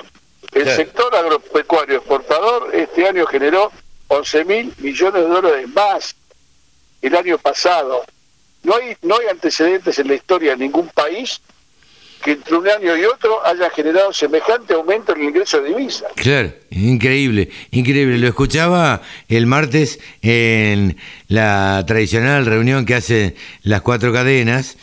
El 0.53 0.69
sector 0.75 1.13
agropecuario 1.15 1.97
exportador 1.97 2.73
este 2.73 3.07
año 3.07 3.25
generó 3.25 3.71
11 4.07 4.45
mil 4.45 4.73
millones 4.79 5.23
de 5.23 5.27
dólares 5.27 5.67
más 5.69 6.15
el 7.01 7.15
año 7.15 7.37
pasado. 7.37 8.03
No 8.67 8.75
hay, 8.75 8.97
no 9.01 9.15
hay 9.17 9.27
antecedentes 9.31 9.97
en 9.97 10.09
la 10.09 10.15
historia 10.15 10.51
de 10.51 10.57
ningún 10.57 10.89
país 10.89 11.39
que 12.21 12.31
entre 12.31 12.53
un 12.53 12.67
año 12.67 12.97
y 12.97 13.05
otro 13.05 13.39
haya 13.45 13.69
generado 13.69 14.11
semejante 14.11 14.73
aumento 14.73 15.15
en 15.15 15.21
el 15.21 15.27
ingreso 15.29 15.61
de 15.61 15.69
divisas. 15.69 16.11
Claro, 16.17 16.51
increíble, 16.71 17.49
increíble. 17.71 18.17
Lo 18.17 18.27
escuchaba 18.27 19.01
el 19.29 19.45
martes 19.45 19.99
en 20.21 20.97
la 21.29 21.81
tradicional 21.87 22.45
reunión 22.45 22.85
que 22.85 22.95
hacen 22.95 23.35
las 23.63 23.81
cuatro 23.83 24.11
cadenas, 24.11 24.75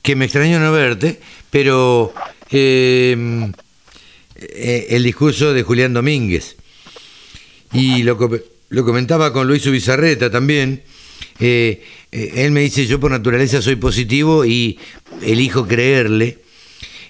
que 0.00 0.16
me 0.16 0.24
extrañó 0.24 0.58
no 0.58 0.72
verte, 0.72 1.20
pero 1.50 2.14
em, 2.48 3.52
eh, 4.36 4.86
el 4.88 5.02
discurso 5.02 5.52
de 5.52 5.62
Julián 5.62 5.92
Domínguez. 5.92 6.56
Y 7.74 8.02
lo, 8.02 8.16
lo 8.70 8.84
comentaba 8.86 9.30
con 9.34 9.46
Luis 9.46 9.66
Ubizarreta 9.66 10.30
también. 10.30 10.82
Eh, 11.38 11.84
eh, 12.16 12.44
él 12.44 12.50
me 12.52 12.60
dice, 12.60 12.86
yo 12.86 12.98
por 12.98 13.10
naturaleza 13.10 13.60
soy 13.60 13.76
positivo 13.76 14.44
y 14.44 14.78
elijo 15.22 15.66
creerle 15.66 16.46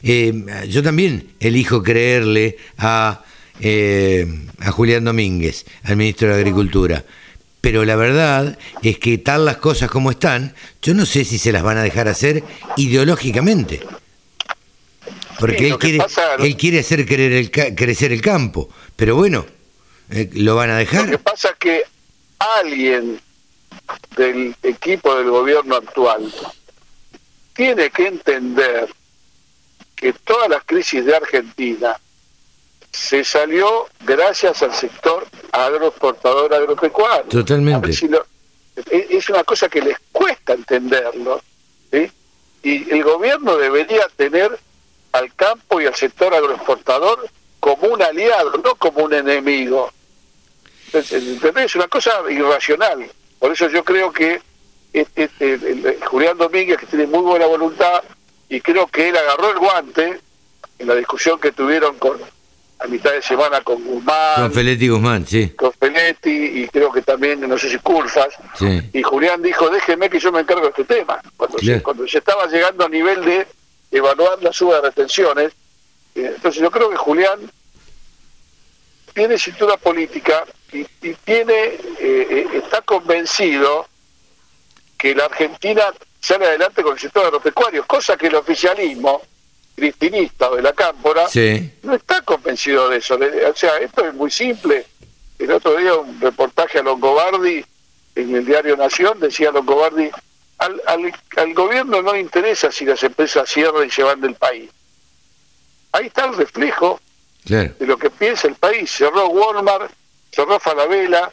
eh, 0.03 0.33
yo 0.69 0.83
también 0.83 1.35
elijo 1.41 1.83
creerle 1.83 2.57
a, 2.79 3.25
eh, 3.61 4.27
a 4.61 4.71
Julián 4.71 5.05
Domínguez, 5.05 5.65
al 5.83 5.97
ministro 5.97 6.29
de 6.29 6.35
Agricultura. 6.35 7.05
Pero 7.61 7.85
la 7.85 7.97
verdad 7.97 8.57
es 8.83 8.99
que 8.99 9.19
tal 9.19 9.45
las 9.45 9.57
cosas 9.57 9.91
como 9.91 10.13
están, 10.13 10.55
yo 10.83 10.95
no 10.95 11.07
sé 11.07 11.25
si 11.25 11.39
se 11.39 11.51
las 11.51 11.65
van 11.65 11.79
a 11.79 11.83
dejar 11.83 12.07
hacer 12.07 12.45
ideológicamente. 12.77 13.81
Porque 15.41 15.69
él, 15.69 15.79
quiere, 15.79 15.99
él 16.39 16.57
quiere 16.57 16.79
hacer 16.79 17.01
el, 17.01 17.51
crecer 17.51 18.13
el 18.13 18.21
campo. 18.21 18.71
Pero 18.95 19.17
bueno, 19.17 19.45
eh, 20.11 20.31
¿lo 20.35 20.55
van 20.55 20.71
a 20.71 20.79
dejar? 20.79 21.07
Lo 21.07 21.11
que 21.11 21.19
pasa 21.19 21.49
es 21.49 21.57
que 21.59 21.83
alguien 22.39 23.21
del 24.17 24.55
equipo 24.63 25.15
del 25.17 25.31
gobierno 25.31 25.77
actual 25.77 26.33
tiene 27.57 27.91
que 27.91 28.07
entender 28.07 28.89
que 29.95 30.13
toda 30.13 30.49
la 30.49 30.61
crisis 30.61 31.05
de 31.05 31.17
Argentina 31.17 31.99
se 32.93 33.25
salió 33.25 33.89
gracias 34.05 34.63
al 34.63 34.75
sector 34.75 35.27
agroexportador 35.53 36.53
agropecuario. 36.53 37.29
Totalmente. 37.29 37.91
es 38.91 39.31
una 39.31 39.45
cosa 39.45 39.69
que 39.69 39.81
les 39.81 39.97
cuesta 40.13 40.53
entenderlo. 40.53 41.43
Y 42.63 42.93
el 42.93 43.05
gobierno 43.05 43.57
debería 43.57 44.07
tener 44.17 44.59
al 45.13 45.33
campo 45.35 45.81
y 45.81 45.87
al 45.87 45.95
sector 45.95 46.35
agroexportador 46.35 47.29
como 47.61 47.89
un 47.89 48.03
aliado, 48.03 48.53
no 48.63 48.75
como 48.75 49.05
un 49.05 49.15
enemigo. 49.15 49.91
Es 50.93 51.75
una 51.75 51.89
cosa 51.89 52.13
irracional. 52.29 53.11
Por 53.39 53.53
eso 53.53 53.69
yo 53.69 53.85
creo 53.85 54.13
que 54.13 54.41
este, 54.93 55.25
este 55.25 55.99
Julián 56.07 56.39
Domínguez, 56.39 56.79
que 56.79 56.87
tiene 56.87 57.07
muy 57.07 57.21
buena 57.21 57.47
voluntad, 57.47 58.03
y 58.49 58.61
creo 58.61 58.87
que 58.87 59.09
él 59.09 59.17
agarró 59.17 59.51
el 59.51 59.59
guante 59.59 60.21
en 60.79 60.87
la 60.87 60.95
discusión 60.95 61.39
que 61.41 61.53
tuvieron 61.53 61.99
con 61.99 62.19
a 62.79 62.87
mitad 62.89 63.11
de 63.13 63.23
semana 63.23 63.61
con 63.63 63.83
Guzmán. 63.83 64.35
Con 64.37 64.53
Feletti 64.53 64.89
Guzmán, 64.89 65.27
sí. 65.27 65.49
Con 65.51 65.73
Feletti 65.73 66.31
y 66.31 66.69
creo 66.69 66.93
que 66.93 67.01
también, 67.03 67.41
no 67.49 67.57
sé 67.57 67.71
si 67.71 67.79
Curfas. 67.79 68.35
Sí. 68.59 68.83
Y 68.93 69.03
Julián 69.03 69.43
dijo, 69.43 69.71
déjeme 69.71 70.11
que 70.11 70.19
yo 70.19 70.31
me 70.31 70.41
encargo 70.41 70.65
de 70.65 70.69
este 70.69 70.85
tema. 70.85 71.21
Cuando, 71.37 71.59
se, 71.59 71.83
cuando 71.83 72.07
se 72.07 72.19
estaba 72.19 72.47
llegando 72.47 72.85
a 72.85 72.89
nivel 72.89 73.25
de 73.25 73.47
evaluar 73.91 74.43
la 74.43 74.53
suba 74.53 74.77
de 74.77 74.83
retenciones. 74.83 75.53
Eh, 76.15 76.33
entonces 76.37 76.61
yo 76.61 76.71
creo 76.71 76.91
que 76.91 76.97
Julián 76.97 77.51
tiene 79.17 79.39
cintura 79.39 79.79
política 79.79 80.45
y, 80.71 80.85
tiene 81.25 81.55
eh, 81.55 81.79
eh, 81.99 82.47
está 82.53 82.83
convencido 82.83 83.87
que 84.99 85.15
la 85.15 85.25
Argentina 85.25 85.85
sale 86.21 86.45
adelante 86.45 86.83
con 86.83 86.93
el 86.93 86.99
sector 86.99 87.25
agropecuario, 87.25 87.87
cosa 87.87 88.19
que 88.19 88.27
el 88.27 88.35
oficialismo 88.35 89.23
cristinista 89.75 90.51
o 90.51 90.57
de 90.57 90.63
la 90.63 90.75
cámpora 90.75 91.29
no 91.83 91.95
está 91.95 92.21
convencido 92.23 92.91
de 92.91 92.99
eso. 92.99 93.15
O 93.15 93.57
sea, 93.57 93.79
esto 93.79 94.07
es 94.07 94.13
muy 94.13 94.31
simple. 94.31 94.85
El 95.39 95.51
otro 95.51 95.77
día 95.77 95.95
un 95.95 96.21
reportaje 96.21 96.81
a 96.81 96.83
Longobardi 96.83 97.65
en 98.17 98.37
el 98.37 98.45
diario 98.45 98.77
Nación 98.77 99.19
decía 99.19 99.51
Longobardi, 99.51 100.11
al, 100.59 100.83
al, 100.87 101.15
al 101.39 101.55
gobierno 101.55 102.03
no 102.03 102.13
le 102.13 102.21
interesa 102.21 102.71
si 102.71 102.85
las 102.85 103.03
empresas 103.03 103.49
cierran 103.49 103.87
y 103.87 103.91
se 103.91 104.03
van 104.03 104.21
del 104.21 104.35
país. 104.35 104.71
Ahí 105.93 106.09
está 106.09 106.27
el 106.27 106.37
reflejo 106.37 107.01
de 107.47 107.87
lo 107.87 107.97
que 107.97 108.11
piensa 108.11 108.49
el 108.49 108.55
país. 108.55 108.91
Cerró 108.91 109.29
Walmart, 109.29 109.91
cerró 110.31 110.59
Falabella, 110.59 111.31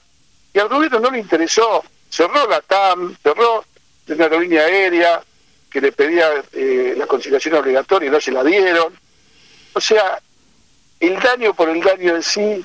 y 0.53 0.59
al 0.59 0.69
gobierno 0.69 0.99
no 0.99 1.11
le 1.11 1.19
interesó. 1.19 1.83
Cerró 2.09 2.47
la 2.47 2.61
TAM, 2.61 3.15
cerró 3.21 3.65
una 4.07 4.23
aerolínea 4.25 4.61
aérea 4.63 5.21
que 5.69 5.81
le 5.81 5.91
pedía 5.91 6.27
eh, 6.51 6.93
la 6.95 7.07
conciliación 7.07 7.55
obligatoria 7.55 8.07
y 8.07 8.11
no 8.11 8.21
se 8.21 8.31
la 8.31 8.43
dieron. 8.43 8.93
O 9.73 9.81
sea, 9.81 10.19
el 10.99 11.19
daño 11.19 11.53
por 11.55 11.69
el 11.69 11.81
daño 11.81 12.15
en 12.15 12.21
sí, 12.21 12.63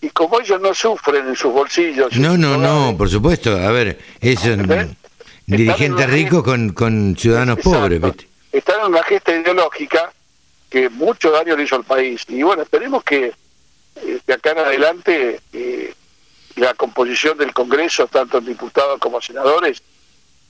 y 0.00 0.08
como 0.10 0.40
ellos 0.40 0.60
no 0.60 0.72
sufren 0.72 1.26
en 1.26 1.34
sus 1.34 1.52
bolsillos. 1.52 2.16
No, 2.16 2.36
no, 2.36 2.56
no, 2.56 2.96
por 2.96 3.10
supuesto. 3.10 3.56
A 3.56 3.72
ver, 3.72 3.98
es 4.20 4.44
un 4.44 4.96
dirigente 5.44 6.06
rico 6.06 6.44
con, 6.44 6.72
con 6.72 7.16
ciudadanos 7.18 7.58
pobres. 7.58 8.00
Están 8.52 8.80
en 8.80 8.86
una 8.86 9.02
gesta 9.02 9.34
ideológica 9.34 10.12
que 10.70 10.88
mucho 10.88 11.30
daño 11.30 11.56
le 11.56 11.64
hizo 11.64 11.76
al 11.76 11.84
país. 11.84 12.24
Y 12.28 12.42
bueno, 12.42 12.62
esperemos 12.62 13.02
que 13.04 13.32
eh, 13.96 14.20
de 14.26 14.32
acá 14.32 14.52
en 14.52 14.58
adelante 14.58 15.40
eh, 15.52 15.94
la 16.56 16.74
composición 16.74 17.38
del 17.38 17.52
Congreso, 17.52 18.06
tanto 18.06 18.40
diputados 18.40 18.98
como 18.98 19.20
senadores, 19.20 19.82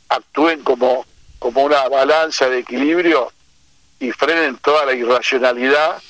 actúen 0.09 0.63
como, 0.63 1.07
como 1.39 1.63
una 1.63 1.89
balanza 1.89 2.49
de 2.49 2.61
equilibrio 2.61 3.33
y 4.01 4.11
frenen 4.13 4.57
toda 4.59 4.87
la 4.87 4.95
irracionalidad 4.95 6.03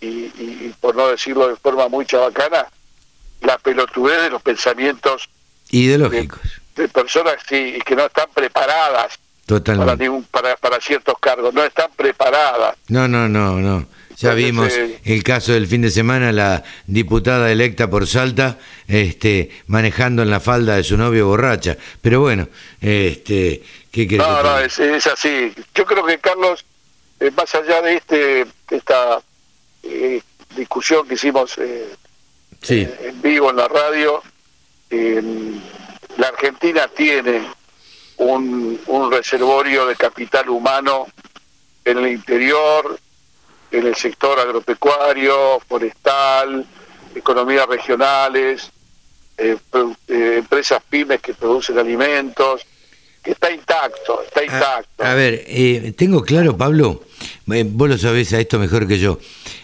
y, 0.00 0.68
por 0.80 0.94
no 0.94 1.08
decirlo 1.08 1.48
de 1.48 1.56
forma 1.56 1.88
muy 1.88 2.06
chabacana, 2.06 2.66
la 3.40 3.58
pelotudez 3.58 4.22
de 4.22 4.30
los 4.30 4.42
pensamientos 4.42 5.28
ideológicos 5.70 6.40
de, 6.76 6.88
personas 6.88 7.42
que 7.44 7.96
no 7.96 8.06
están 8.06 8.28
preparadas 8.32 9.18
para, 9.46 10.56
para, 10.56 10.80
ciertos 10.80 11.14
cargos, 11.20 11.54
no 11.54 11.64
están 11.64 11.90
preparadas. 11.96 12.76
No, 12.88 13.06
no, 13.06 13.28
no, 13.28 13.58
no. 13.60 13.86
Ya 14.16 14.32
vimos 14.32 14.72
eh, 14.72 14.98
el 15.04 15.22
caso 15.22 15.52
del 15.52 15.66
fin 15.66 15.82
de 15.82 15.90
semana, 15.90 16.32
la 16.32 16.64
diputada 16.86 17.52
electa 17.52 17.88
por 17.88 18.06
Salta, 18.06 18.58
este, 18.88 19.50
manejando 19.66 20.22
en 20.22 20.30
la 20.30 20.40
falda 20.40 20.76
de 20.76 20.84
su 20.84 20.96
novio 20.96 21.26
borracha. 21.26 21.76
Pero 22.00 22.20
bueno, 22.20 22.48
este, 22.80 23.62
¿qué 23.92 24.08
querés 24.08 24.26
No, 24.26 24.42
no, 24.42 24.58
es, 24.58 25.06
así. 25.06 25.52
Yo 25.74 25.84
creo 25.84 26.04
que 26.06 26.18
Carlos, 26.18 26.64
eh, 27.20 27.30
más 27.36 27.54
allá 27.54 27.82
de 27.82 27.96
este, 27.96 28.46
esta 28.70 29.20
eh, 29.82 30.22
discusión 30.56 31.06
que 31.06 31.14
hicimos 31.14 31.58
en 31.58 33.22
vivo 33.22 33.50
en 33.50 33.56
la 33.56 33.68
radio, 33.68 34.22
la 34.88 36.28
Argentina 36.28 36.88
tiene 36.88 37.42
un, 38.18 38.80
un 38.86 39.10
reservorio 39.10 39.86
de 39.86 39.96
capital 39.96 40.48
humano 40.48 41.06
en 41.84 41.98
el 41.98 42.08
interior, 42.08 42.98
en 43.70 43.86
el 43.86 43.94
sector 43.94 44.38
agropecuario, 44.38 45.60
forestal, 45.68 46.66
economías 47.14 47.66
regionales, 47.66 48.70
eh, 49.38 49.56
eh, 50.08 50.34
empresas 50.38 50.82
pymes 50.88 51.20
que 51.20 51.34
producen 51.34 51.78
alimentos, 51.78 52.62
que 53.22 53.32
está 53.32 53.50
intacto, 53.50 54.22
está 54.22 54.44
intacto. 54.44 55.04
A, 55.04 55.14
ver, 55.14 55.44
eh, 55.46 55.92
tengo 55.96 56.22
claro, 56.22 56.56
Pablo, 56.56 57.02
vos 57.46 57.88
lo 57.88 57.98
sabés 57.98 58.32
a 58.32 58.40
esto 58.40 58.58
mejor 58.58 58.88
que 58.88 58.98
yo, 58.98 59.18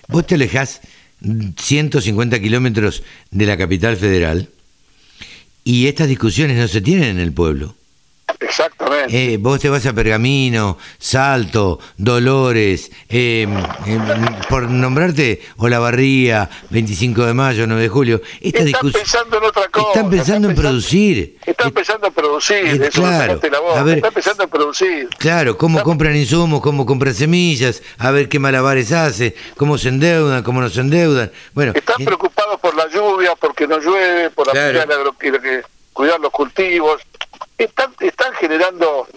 vos 0.08 0.26
te 0.26 0.34
alejás 0.34 0.80
150 1.20 2.40
kilómetros 2.40 3.02
de 3.30 3.46
la 3.46 3.56
capital 3.56 3.96
federal 3.96 4.48
y 5.64 5.86
estas 5.86 6.08
discusiones 6.08 6.56
no 6.56 6.66
se 6.66 6.80
tienen 6.80 7.10
en 7.10 7.20
el 7.20 7.32
pueblo. 7.32 7.74
Exactamente. 8.40 9.34
Eh, 9.34 9.36
vos 9.38 9.60
te 9.60 9.68
vas 9.68 9.84
a 9.86 9.92
Pergamino, 9.92 10.78
Salto, 10.98 11.78
Dolores, 11.96 12.90
eh, 13.08 13.46
eh, 13.86 13.98
por 14.48 14.68
nombrarte 14.68 15.42
Olavarría, 15.56 16.48
25 16.70 17.26
de 17.26 17.34
mayo, 17.34 17.66
9 17.66 17.82
de 17.82 17.88
julio. 17.88 18.20
Esta 18.40 18.62
están 18.62 18.92
pensando 18.92 19.38
en 19.38 19.44
otra 19.44 19.68
cosa. 19.68 19.88
Están 19.88 20.10
pensando 20.10 20.48
en 20.48 20.54
producir. 20.54 21.38
Están 21.46 21.70
pensando 21.72 22.06
en 22.06 22.12
producir. 22.12 22.90
claro. 22.90 23.40
A 23.74 23.82
ver, 23.82 23.96
están 23.98 24.12
pensando 24.12 24.44
en 24.44 24.50
producir. 24.50 25.08
Claro, 25.18 25.56
cómo 25.56 25.82
compran 25.82 26.16
insumos, 26.16 26.60
cómo 26.60 26.86
compran 26.86 27.14
semillas, 27.14 27.82
a 27.98 28.10
ver 28.10 28.28
qué 28.28 28.38
malabares 28.38 28.92
hace, 28.92 29.34
cómo 29.56 29.78
se 29.78 29.88
endeudan, 29.88 30.42
cómo 30.42 30.60
no 30.60 30.68
se 30.68 30.80
endeudan. 30.80 31.30
Bueno, 31.54 31.72
están 31.74 32.04
preocupados 32.04 32.60
por 32.60 32.74
la 32.76 32.88
lluvia, 32.88 33.34
porque 33.38 33.66
no 33.66 33.78
llueve, 33.78 34.30
por 34.30 34.46
la 34.46 34.52
cuidar 35.92 36.20
los 36.20 36.32
cultivos 36.32 37.02
están, 37.58 37.94
están 38.00 38.32
generando 38.34 39.08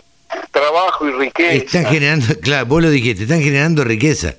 trabajo 0.52 1.08
y 1.08 1.12
riqueza. 1.12 1.66
Están 1.66 1.86
generando, 1.86 2.40
claro, 2.42 2.66
vos 2.66 2.82
lo 2.82 2.90
dijiste, 2.90 3.24
están 3.24 3.42
generando 3.42 3.84
riqueza. 3.84 4.36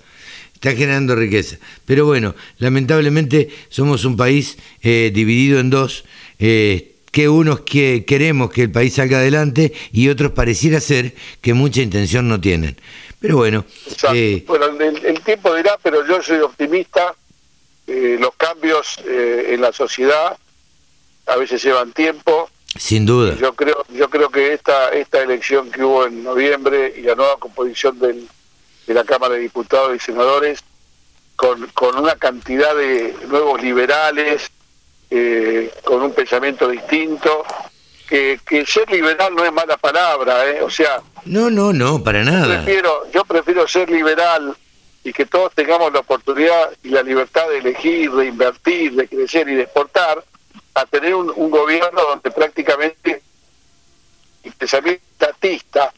Están 0.54 0.76
generando 0.76 1.14
riqueza. 1.14 1.58
Pero 1.84 2.06
bueno, 2.06 2.34
lamentablemente 2.58 3.50
somos 3.68 4.04
un 4.04 4.16
país 4.16 4.56
eh, 4.82 5.10
dividido 5.12 5.60
en 5.60 5.70
dos. 5.70 6.04
Eh, 6.38 6.92
que 7.12 7.28
unos 7.30 7.60
que 7.60 8.04
queremos 8.06 8.50
que 8.50 8.62
el 8.62 8.70
país 8.70 8.94
salga 8.94 9.18
adelante 9.18 9.72
y 9.90 10.10
otros 10.10 10.32
pareciera 10.32 10.80
ser 10.80 11.14
que 11.40 11.54
mucha 11.54 11.80
intención 11.80 12.28
no 12.28 12.40
tienen. 12.40 12.76
Pero 13.20 13.36
bueno. 13.36 13.64
Eh, 14.12 14.44
bueno, 14.46 14.66
el, 14.66 15.20
tiempo 15.22 15.54
dirá, 15.54 15.78
pero 15.82 16.06
yo 16.06 16.22
soy 16.22 16.40
optimista. 16.40 17.14
los 17.86 18.34
cambios 18.36 18.98
en 19.06 19.60
la 19.60 19.72
sociedad 19.72 20.36
a 21.26 21.36
veces 21.36 21.62
llevan 21.62 21.92
tiempo 21.92 22.50
sin 22.78 23.06
duda. 23.06 23.34
Yo 23.36 23.54
creo, 23.54 23.84
yo 23.90 24.08
creo 24.10 24.30
que 24.30 24.52
esta 24.52 24.90
esta 24.90 25.22
elección 25.22 25.70
que 25.70 25.84
hubo 25.84 26.06
en 26.06 26.24
noviembre 26.24 26.94
y 26.96 27.02
la 27.02 27.14
nueva 27.14 27.36
composición 27.38 27.98
del, 27.98 28.28
de 28.86 28.94
la 28.94 29.04
Cámara 29.04 29.34
de 29.34 29.40
Diputados 29.40 29.94
y 29.94 29.98
Senadores, 29.98 30.62
con, 31.36 31.66
con 31.68 31.98
una 31.98 32.16
cantidad 32.16 32.74
de 32.74 33.14
nuevos 33.28 33.62
liberales, 33.62 34.50
eh, 35.10 35.72
con 35.84 36.02
un 36.02 36.12
pensamiento 36.12 36.68
distinto, 36.68 37.44
que, 38.08 38.40
que 38.46 38.64
ser 38.64 38.90
liberal 38.90 39.34
no 39.34 39.44
es 39.44 39.52
mala 39.52 39.76
palabra, 39.76 40.48
¿eh? 40.48 40.62
o 40.62 40.70
sea... 40.70 41.00
No, 41.24 41.50
no, 41.50 41.72
no, 41.72 42.02
para 42.02 42.22
nada. 42.22 42.46
Yo 42.46 42.64
prefiero, 42.64 43.10
yo 43.12 43.24
prefiero 43.24 43.68
ser 43.68 43.90
liberal 43.90 44.56
y 45.02 45.12
que 45.12 45.26
todos 45.26 45.52
tengamos 45.54 45.92
la 45.92 46.00
oportunidad 46.00 46.70
y 46.82 46.88
la 46.88 47.02
libertad 47.02 47.48
de 47.48 47.58
elegir, 47.58 48.10
de 48.12 48.26
invertir, 48.26 48.92
de 48.92 49.08
crecer 49.08 49.48
y 49.48 49.54
de 49.54 49.62
exportar, 49.62 50.22
a 50.76 50.84
tener 50.84 51.14
un, 51.14 51.50
gobierno 51.50 52.02
donde 52.02 52.30
prácticamente 52.30 53.22
el 54.44 54.52
pensamiento 54.52 55.02
estatista, 55.18 55.92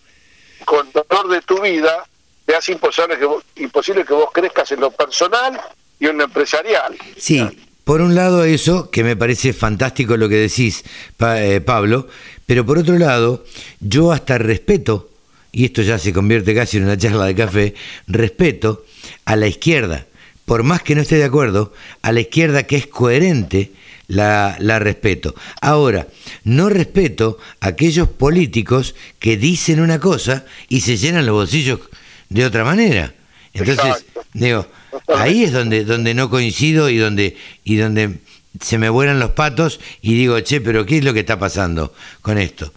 con 0.64 0.88
dolor 0.92 1.28
de 1.28 1.40
tu 1.42 1.60
vida, 1.60 2.06
te 2.46 2.54
hace 2.54 2.72
imposible 2.72 3.18
que, 3.18 3.24
vos, 3.24 3.44
imposible 3.56 4.04
que 4.04 4.14
vos 4.14 4.30
crezcas 4.32 4.70
en 4.70 4.80
lo 4.80 4.92
personal 4.92 5.60
y 5.98 6.06
en 6.06 6.16
lo 6.16 6.24
empresarial. 6.24 6.96
Sí, 7.16 7.44
por 7.82 8.00
un 8.00 8.14
lado 8.14 8.44
eso, 8.44 8.88
que 8.90 9.02
me 9.02 9.16
parece 9.16 9.52
fantástico 9.52 10.16
lo 10.16 10.28
que 10.28 10.36
decís, 10.36 10.84
eh, 11.18 11.60
Pablo, 11.60 12.06
pero 12.46 12.64
por 12.64 12.78
otro 12.78 12.98
lado, 12.98 13.44
yo 13.80 14.12
hasta 14.12 14.38
respeto, 14.38 15.10
y 15.50 15.64
esto 15.64 15.82
ya 15.82 15.98
se 15.98 16.12
convierte 16.12 16.54
casi 16.54 16.76
en 16.76 16.84
una 16.84 16.96
charla 16.96 17.26
de 17.26 17.34
café, 17.34 17.74
respeto 18.06 18.84
a 19.24 19.34
la 19.34 19.48
izquierda, 19.48 20.06
por 20.44 20.62
más 20.62 20.82
que 20.82 20.94
no 20.94 21.02
esté 21.02 21.16
de 21.16 21.24
acuerdo, 21.24 21.72
a 22.00 22.12
la 22.12 22.20
izquierda 22.20 22.62
que 22.62 22.76
es 22.76 22.86
coherente 22.86 23.72
la, 24.08 24.56
la 24.58 24.78
respeto. 24.78 25.34
Ahora, 25.60 26.08
no 26.42 26.68
respeto 26.68 27.38
a 27.60 27.68
aquellos 27.68 28.08
políticos 28.08 28.94
que 29.20 29.36
dicen 29.36 29.80
una 29.80 30.00
cosa 30.00 30.44
y 30.68 30.80
se 30.80 30.96
llenan 30.96 31.26
los 31.26 31.34
bolsillos 31.34 31.80
de 32.28 32.44
otra 32.44 32.64
manera. 32.64 33.14
Entonces, 33.52 34.04
digo, 34.32 34.66
ahí 35.14 35.44
es 35.44 35.52
donde, 35.52 35.84
donde 35.84 36.14
no 36.14 36.30
coincido 36.30 36.90
y 36.90 36.96
donde, 36.96 37.36
y 37.64 37.76
donde 37.76 38.18
se 38.60 38.78
me 38.78 38.88
vuelan 38.88 39.20
los 39.20 39.32
patos 39.32 39.78
y 40.00 40.14
digo, 40.14 40.40
che, 40.40 40.60
pero 40.60 40.84
¿qué 40.86 40.98
es 40.98 41.04
lo 41.04 41.12
que 41.12 41.20
está 41.20 41.38
pasando 41.38 41.92
con 42.22 42.38
esto? 42.38 42.72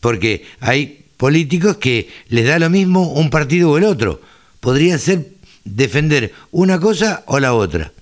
Porque 0.00 0.46
hay 0.60 1.06
políticos 1.16 1.78
que 1.78 2.10
les 2.28 2.46
da 2.46 2.58
lo 2.58 2.68
mismo 2.68 3.12
un 3.12 3.30
partido 3.30 3.70
o 3.70 3.78
el 3.78 3.84
otro. 3.84 4.20
Podrían 4.60 4.98
ser 4.98 5.28
defender 5.64 6.32
una 6.50 6.78
cosa 6.78 7.22
o 7.26 7.38
la 7.40 7.54
otra. 7.54 7.92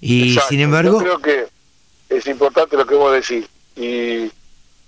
Y 0.00 0.36
sin 0.48 0.60
embargo... 0.60 1.02
Yo 1.04 1.20
creo 1.20 1.20
que 1.20 1.53
es 2.08 2.26
importante 2.26 2.76
lo 2.76 2.86
que 2.86 2.94
vos 2.94 3.12
decís. 3.12 3.46
Y, 3.76 4.30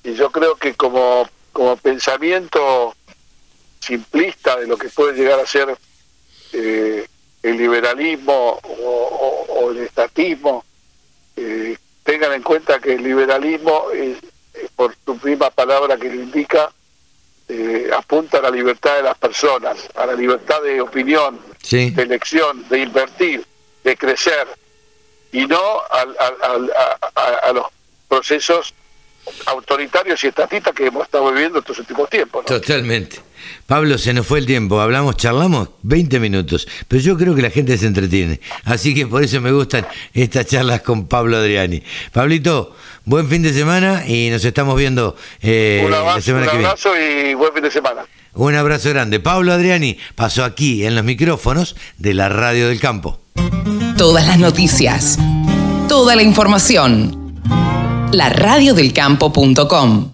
y 0.05 0.15
yo 0.15 0.31
creo 0.31 0.55
que 0.57 0.75
como, 0.75 1.29
como 1.53 1.77
pensamiento 1.77 2.95
simplista 3.81 4.57
de 4.57 4.67
lo 4.67 4.77
que 4.77 4.89
puede 4.89 5.17
llegar 5.17 5.39
a 5.39 5.47
ser 5.47 5.77
eh, 6.53 7.07
el 7.43 7.57
liberalismo 7.57 8.61
o, 8.63 9.71
el 9.71 9.79
estatismo, 9.79 10.65
eh, 11.37 11.77
tengan 12.03 12.33
en 12.33 12.43
cuenta 12.43 12.79
que 12.79 12.95
el 12.95 13.03
liberalismo, 13.03 13.91
es, 13.93 14.19
por 14.75 14.95
su 15.05 15.19
misma 15.23 15.51
palabra 15.51 15.97
que 15.97 16.09
lo 16.09 16.23
indica, 16.23 16.71
eh, 17.49 17.91
apunta 17.97 18.39
a 18.39 18.43
la 18.43 18.51
libertad 18.51 18.97
de 18.97 19.03
las 19.03 19.19
personas, 19.19 19.89
a 19.95 20.07
la 20.07 20.15
libertad 20.15 20.63
de 20.63 20.81
opinión, 20.81 21.39
de 21.71 22.03
elección, 22.03 22.69
de 22.69 22.81
invertir, 22.81 23.45
de 23.85 23.97
crecer, 23.97 24.47
y 25.33 25.47
no 25.47 25.59
a, 25.91 27.53
los 27.53 27.67
procesos 28.09 28.75
autoritarios 29.47 30.23
y 30.23 30.29
estatistas 30.29 30.75
que 30.75 30.87
hemos 30.87 31.05
estado 31.05 31.31
viviendo 31.33 31.59
estos 31.59 31.79
últimos 31.79 32.09
tiempos. 32.09 32.45
Totalmente. 32.45 33.21
Pablo, 33.67 33.99
se 33.99 34.13
nos 34.13 34.27
fue 34.27 34.39
el 34.39 34.47
tiempo, 34.47 34.81
hablamos, 34.81 35.17
charlamos 35.17 35.71
20 35.83 36.21
minutos, 36.21 36.67
pero 36.89 37.03
yo 37.03 37.17
creo 37.17 37.35
que 37.35 37.43
la 37.43 37.51
gente 37.51 37.77
se 37.79 37.87
entretiene, 37.87 38.41
así 38.65 38.95
que 38.95 39.07
por 39.07 39.23
eso 39.23 39.41
me 39.41 39.53
gustan 39.53 39.87
estas 40.15 40.47
charlas 40.47 40.83
con 40.83 41.07
Pablo 41.09 41.37
Adriani. 41.37 41.83
Pablito, 42.13 42.75
buen 43.05 43.29
fin 43.29 43.43
de 43.43 43.53
semana 43.53 44.05
y 44.07 44.31
nos 44.31 44.45
estamos 44.45 44.77
viendo 44.77 45.17
eh, 45.43 45.87
la 45.89 46.21
semana 46.21 46.47
que 46.47 46.59
viene. 46.59 46.65
Un 46.65 46.67
abrazo 46.67 46.97
y 46.97 47.35
buen 47.35 47.53
fin 47.53 47.63
de 47.63 47.71
semana. 47.71 48.07
Un 48.35 48.55
abrazo 48.55 48.91
grande. 48.91 49.19
Pablo 49.19 49.53
Adriani 49.53 49.99
pasó 50.15 50.45
aquí 50.45 50.85
en 50.85 50.95
los 50.95 51.05
micrófonos 51.05 51.75
de 51.97 52.15
la 52.15 52.29
Radio 52.29 52.69
del 52.69 52.81
Campo. 52.81 53.19
Todas 53.97 54.27
las 54.27 54.39
noticias, 54.39 55.19
toda 55.89 56.17
la 56.17 56.23
información. 56.23 57.33
La 58.13 58.29
radiodelcampo.com 58.29 60.11